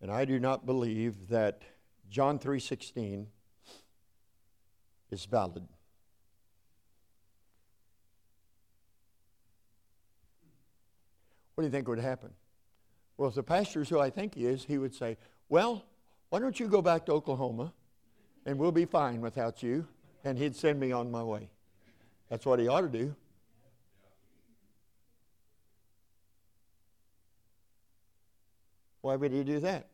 [0.00, 1.62] and I do not believe that
[2.08, 3.28] John 3:16
[5.10, 5.68] is valid.
[11.54, 12.32] What do you think would happen?
[13.16, 15.18] Well, if the pastor is who I think he is, he would say,
[15.48, 15.84] Well,
[16.30, 17.74] why don't you go back to Oklahoma
[18.46, 19.86] and we'll be fine without you?
[20.24, 21.50] And he'd send me on my way.
[22.28, 23.16] That's what he ought to do.
[29.08, 29.86] Why would he do that?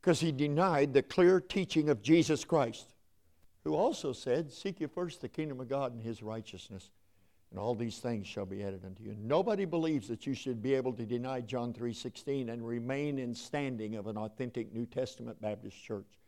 [0.00, 2.94] Because he denied the clear teaching of Jesus Christ,
[3.62, 6.90] who also said, Seek ye first the kingdom of God and his righteousness,
[7.50, 9.14] and all these things shall be added unto you.
[9.20, 13.96] Nobody believes that you should be able to deny John 3:16 and remain in standing
[13.96, 16.18] of an authentic New Testament Baptist church.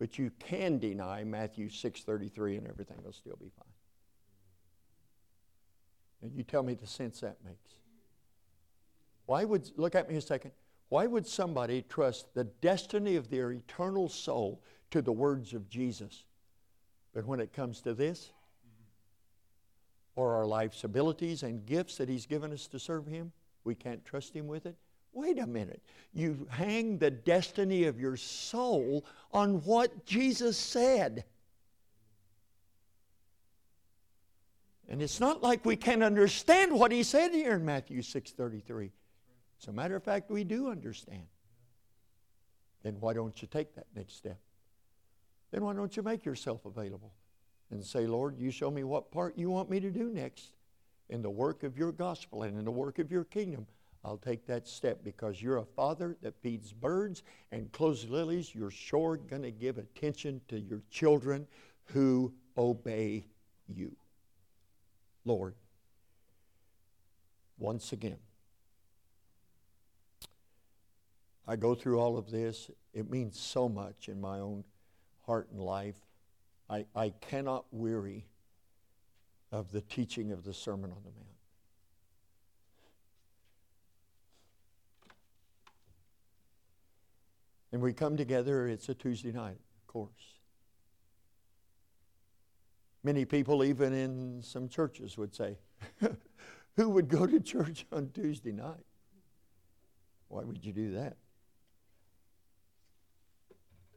[0.00, 3.72] But you can deny Matthew 6:33 and everything will still be fine.
[6.22, 7.70] And you tell me the sense that makes.
[9.26, 10.50] Why would look at me a second.
[10.88, 16.24] Why would somebody trust the destiny of their eternal soul to the words of Jesus?
[17.12, 18.30] But when it comes to this,
[20.16, 23.32] or our life's abilities and gifts that He's given us to serve Him,
[23.64, 24.76] we can't trust Him with it?
[25.12, 25.82] Wait a minute.
[26.12, 31.24] You hang the destiny of your soul on what Jesus said.
[34.88, 38.90] And it's not like we can't understand what he said here in Matthew 6:33.
[39.60, 41.26] As a matter of fact, we do understand.
[42.82, 44.38] Then why don't you take that next step?
[45.50, 47.12] Then why don't you make yourself available
[47.70, 50.52] and say, Lord, you show me what part you want me to do next
[51.08, 53.66] in the work of your gospel and in the work of your kingdom.
[54.04, 58.54] I'll take that step because you're a father that feeds birds and clothes lilies.
[58.54, 61.46] You're sure going to give attention to your children
[61.86, 63.24] who obey
[63.66, 63.96] you.
[65.24, 65.54] Lord,
[67.58, 68.18] once again,
[71.48, 72.70] I go through all of this.
[72.92, 74.64] It means so much in my own
[75.24, 75.96] heart and life.
[76.68, 78.26] I, I cannot weary
[79.50, 81.26] of the teaching of the Sermon on the Mount.
[87.72, 90.10] And we come together, it's a Tuesday night, of course.
[93.02, 95.56] Many people, even in some churches, would say,
[96.76, 98.84] Who would go to church on Tuesday night?
[100.28, 101.16] Why would you do that?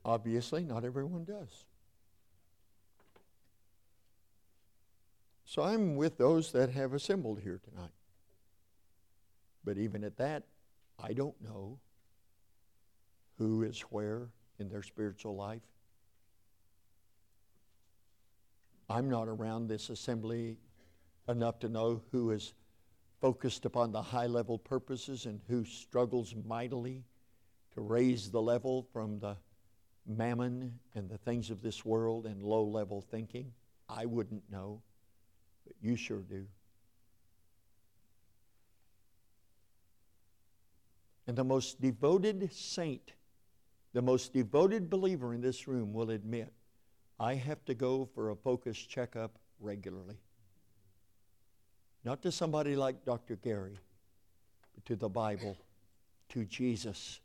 [0.03, 1.65] Obviously, not everyone does.
[5.45, 7.91] So I'm with those that have assembled here tonight.
[9.63, 10.43] But even at that,
[10.97, 11.77] I don't know
[13.37, 14.29] who is where
[14.59, 15.61] in their spiritual life.
[18.89, 20.57] I'm not around this assembly
[21.27, 22.53] enough to know who is
[23.19, 27.03] focused upon the high level purposes and who struggles mightily
[27.73, 29.37] to raise the level from the
[30.05, 33.51] mammon and the things of this world and low level thinking.
[33.87, 34.81] I wouldn't know,
[35.65, 36.45] but you sure do.
[41.27, 43.13] And the most devoted saint,
[43.93, 46.51] the most devoted believer in this room will admit
[47.19, 50.17] I have to go for a focus checkup regularly.
[52.03, 53.35] Not to somebody like Dr.
[53.35, 53.77] Gary,
[54.73, 55.55] but to the Bible,
[56.29, 57.19] to Jesus.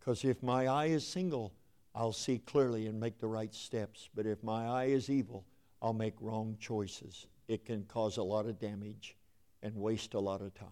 [0.00, 1.52] Because if my eye is single,
[1.94, 4.08] I'll see clearly and make the right steps.
[4.14, 5.44] But if my eye is evil,
[5.82, 7.26] I'll make wrong choices.
[7.48, 9.16] It can cause a lot of damage
[9.62, 10.68] and waste a lot of time.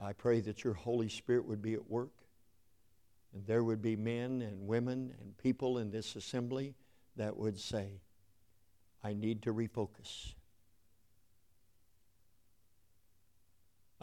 [0.00, 2.12] I pray that your Holy Spirit would be at work
[3.34, 6.74] and there would be men and women and people in this assembly
[7.16, 8.00] that would say,
[9.02, 10.34] I need to refocus.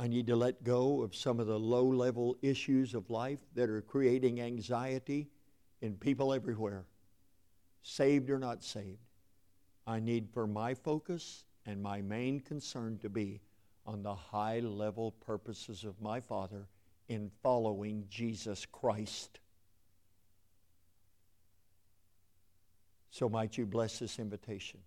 [0.02, 3.70] I need to let go of some of the low level issues of life that
[3.70, 5.30] are creating anxiety
[5.80, 6.86] in people everywhere,
[7.84, 8.98] saved or not saved.
[9.86, 13.42] I need for my focus and my main concern to be
[13.86, 16.66] on the high level purposes of my Father
[17.08, 19.40] in following Jesus Christ.
[23.12, 24.80] So might you bless this invitation,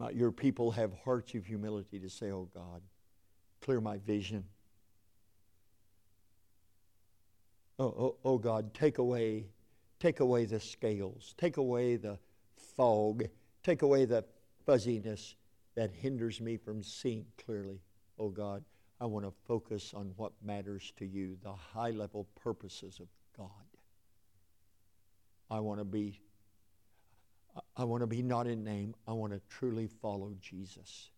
[0.00, 2.82] Might your people have hearts of humility to say, Oh God,
[3.60, 4.44] Clear my vision.
[7.78, 9.46] Oh, oh, oh God, take away,
[9.98, 12.18] take away the scales, take away the
[12.76, 13.24] fog,
[13.62, 14.24] take away the
[14.66, 15.34] fuzziness
[15.76, 17.80] that hinders me from seeing clearly.
[18.18, 18.64] Oh God,
[19.00, 23.48] I want to focus on what matters to you, the high level purposes of God.
[25.50, 26.20] I want to be
[27.76, 28.94] I want to be not in name.
[29.06, 31.10] I want to truly follow Jesus.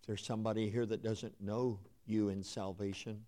[0.00, 3.24] If there's somebody here that doesn't know you in salvation,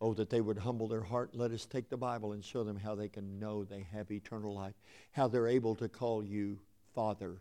[0.00, 2.76] oh, that they would humble their heart, let us take the Bible and show them
[2.76, 4.74] how they can know they have eternal life,
[5.12, 6.58] how they're able to call you
[6.94, 7.40] Father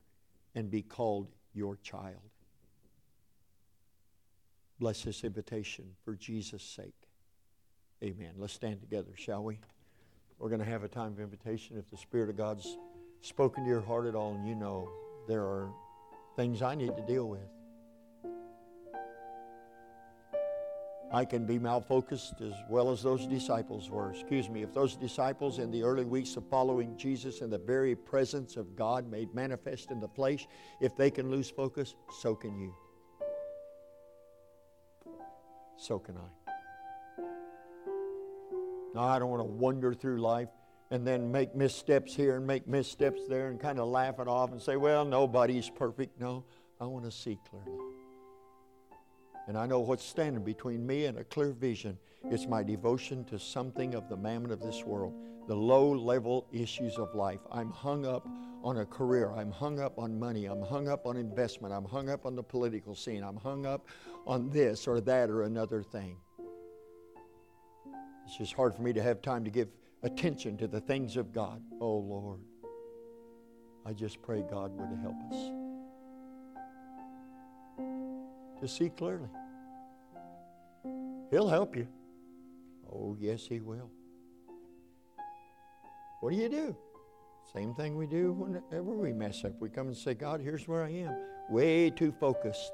[0.55, 2.21] and be called your child.
[4.79, 6.93] Bless this invitation for Jesus' sake.
[8.03, 8.33] Amen.
[8.37, 9.59] Let's stand together, shall we?
[10.39, 11.77] We're going to have a time of invitation.
[11.77, 12.77] If the Spirit of God's
[13.21, 14.89] spoken to your heart at all, and you know
[15.27, 15.69] there are
[16.35, 17.41] things I need to deal with.
[21.11, 24.11] I can be malfocused as well as those disciples were.
[24.11, 27.95] Excuse me, if those disciples in the early weeks of following Jesus in the very
[27.95, 30.47] presence of God made manifest in the flesh,
[30.81, 32.75] if they can lose focus, so can you.
[35.77, 36.46] So can I.
[38.97, 40.49] No, I don't want to wander through life
[40.89, 44.51] and then make missteps here and make missteps there and kind of laugh it off
[44.51, 46.19] and say, well, nobody's perfect.
[46.19, 46.43] No,
[46.81, 47.79] I want to see clearly.
[49.47, 51.99] And I know what's standing between me and a clear vision.
[52.31, 55.13] It's my devotion to something of the mammon of this world,
[55.47, 57.41] the low level issues of life.
[57.51, 58.27] I'm hung up
[58.63, 59.31] on a career.
[59.31, 60.45] I'm hung up on money.
[60.45, 61.71] I'm hung up on investment.
[61.71, 63.23] I'm hung up on the political scene.
[63.23, 63.85] I'm hung up
[64.25, 66.17] on this or that or another thing.
[68.27, 69.69] It's just hard for me to have time to give
[70.03, 71.61] attention to the things of God.
[71.79, 72.41] Oh, Lord.
[73.85, 75.51] I just pray God would help us
[78.59, 79.29] to see clearly.
[81.31, 81.87] He'll help you.
[82.91, 83.89] Oh, yes, He will.
[86.19, 86.75] What do you do?
[87.53, 89.53] Same thing we do whenever we mess up.
[89.61, 91.15] We come and say, God, here's where I am.
[91.49, 92.73] Way too focused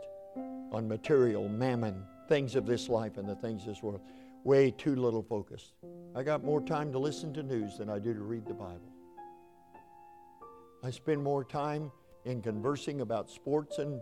[0.72, 4.02] on material, mammon, things of this life and the things of this world.
[4.44, 5.74] Way too little focused.
[6.16, 8.92] I got more time to listen to news than I do to read the Bible.
[10.84, 11.92] I spend more time
[12.26, 14.02] in conversing about sports and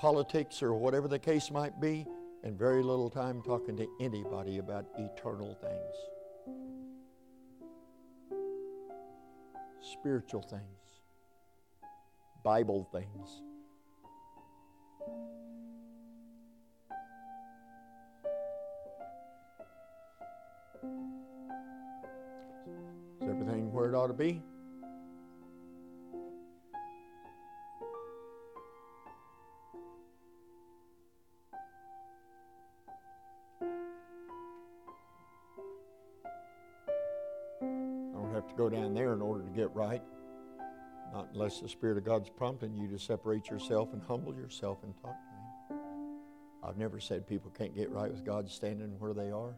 [0.00, 2.06] politics or whatever the case might be,
[2.44, 5.94] and very little time talking to anybody about eternal things,
[9.82, 10.62] spiritual things,
[12.44, 13.42] Bible things.
[20.82, 20.88] Is
[23.28, 24.42] everything where it ought to be?
[37.62, 37.66] I
[38.14, 40.02] don't have to go down there in order to get right.
[41.12, 44.94] Not unless the Spirit of God's prompting you to separate yourself and humble yourself and
[45.02, 45.16] talk
[45.68, 45.80] to Him.
[46.62, 49.56] I've never said people can't get right with God standing where they are.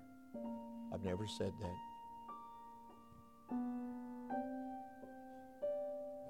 [0.92, 1.76] I've never said that.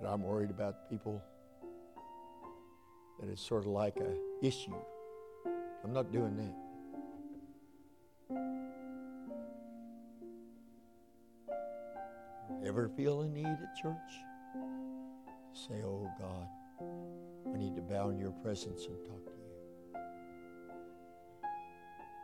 [0.01, 1.23] But I'm worried about people
[3.21, 4.75] that it's sort of like a issue.
[5.85, 6.55] I'm not doing that.
[12.65, 13.97] Ever feel a need at church?
[15.53, 16.47] Say, Oh God,
[17.53, 20.01] I need to bow in your presence and talk to you.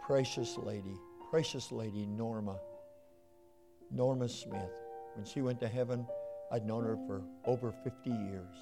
[0.07, 0.97] Precious lady,
[1.31, 2.59] precious lady Norma,
[3.91, 4.73] Norma Smith.
[5.15, 6.07] When she went to heaven,
[6.53, 8.55] I'd known her for over 50 years.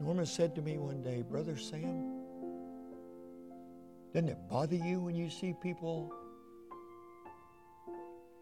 [0.00, 2.22] Norma said to me one day, Brother Sam,
[4.14, 6.12] doesn't it bother you when you see people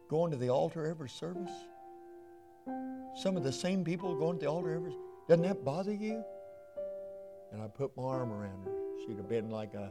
[0.09, 1.51] going to the altar every service?
[3.19, 4.93] some of the same people going to the altar every
[5.29, 6.23] doesn't that bother you
[7.53, 9.91] and i put my arm around her she'd have been like a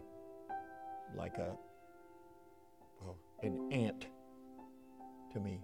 [1.15, 1.51] like a
[3.43, 4.07] an aunt
[5.33, 5.61] to me.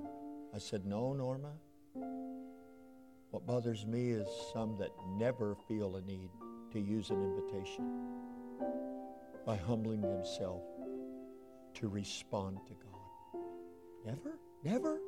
[0.54, 1.54] I said no norma.
[3.32, 6.30] What bothers me is some that never feel a need
[6.72, 8.04] to use an invitation
[9.46, 10.66] by humbling themselves
[11.76, 13.42] to respond to god.
[14.06, 14.38] Never?
[14.64, 15.00] Never?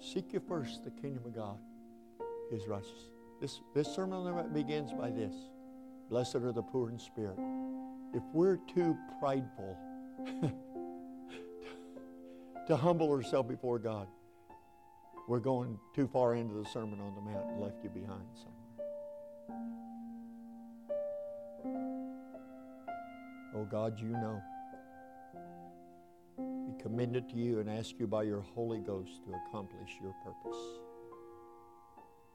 [0.00, 1.58] Seek you first the kingdom of God,
[2.50, 3.10] his righteousness.
[3.40, 5.34] This, this sermon begins by this.
[6.08, 7.38] Blessed are the poor in spirit.
[8.18, 9.78] If we're too prideful
[12.66, 14.08] to humble ourselves before God,
[15.28, 18.54] we're going too far into the Sermon on the Mount and left you behind somewhere.
[23.54, 24.42] Oh God, you know.
[26.36, 30.16] We commend it to you and ask you by your Holy Ghost to accomplish your
[30.24, 30.58] purpose.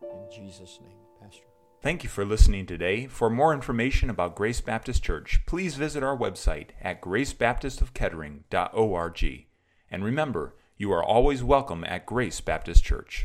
[0.02, 1.53] In Jesus' name, Pastor.
[1.84, 3.08] Thank you for listening today.
[3.08, 9.46] For more information about Grace Baptist Church, please visit our website at gracebaptistofkettering.org.
[9.92, 13.22] And remember, you are always welcome at Grace Baptist Church.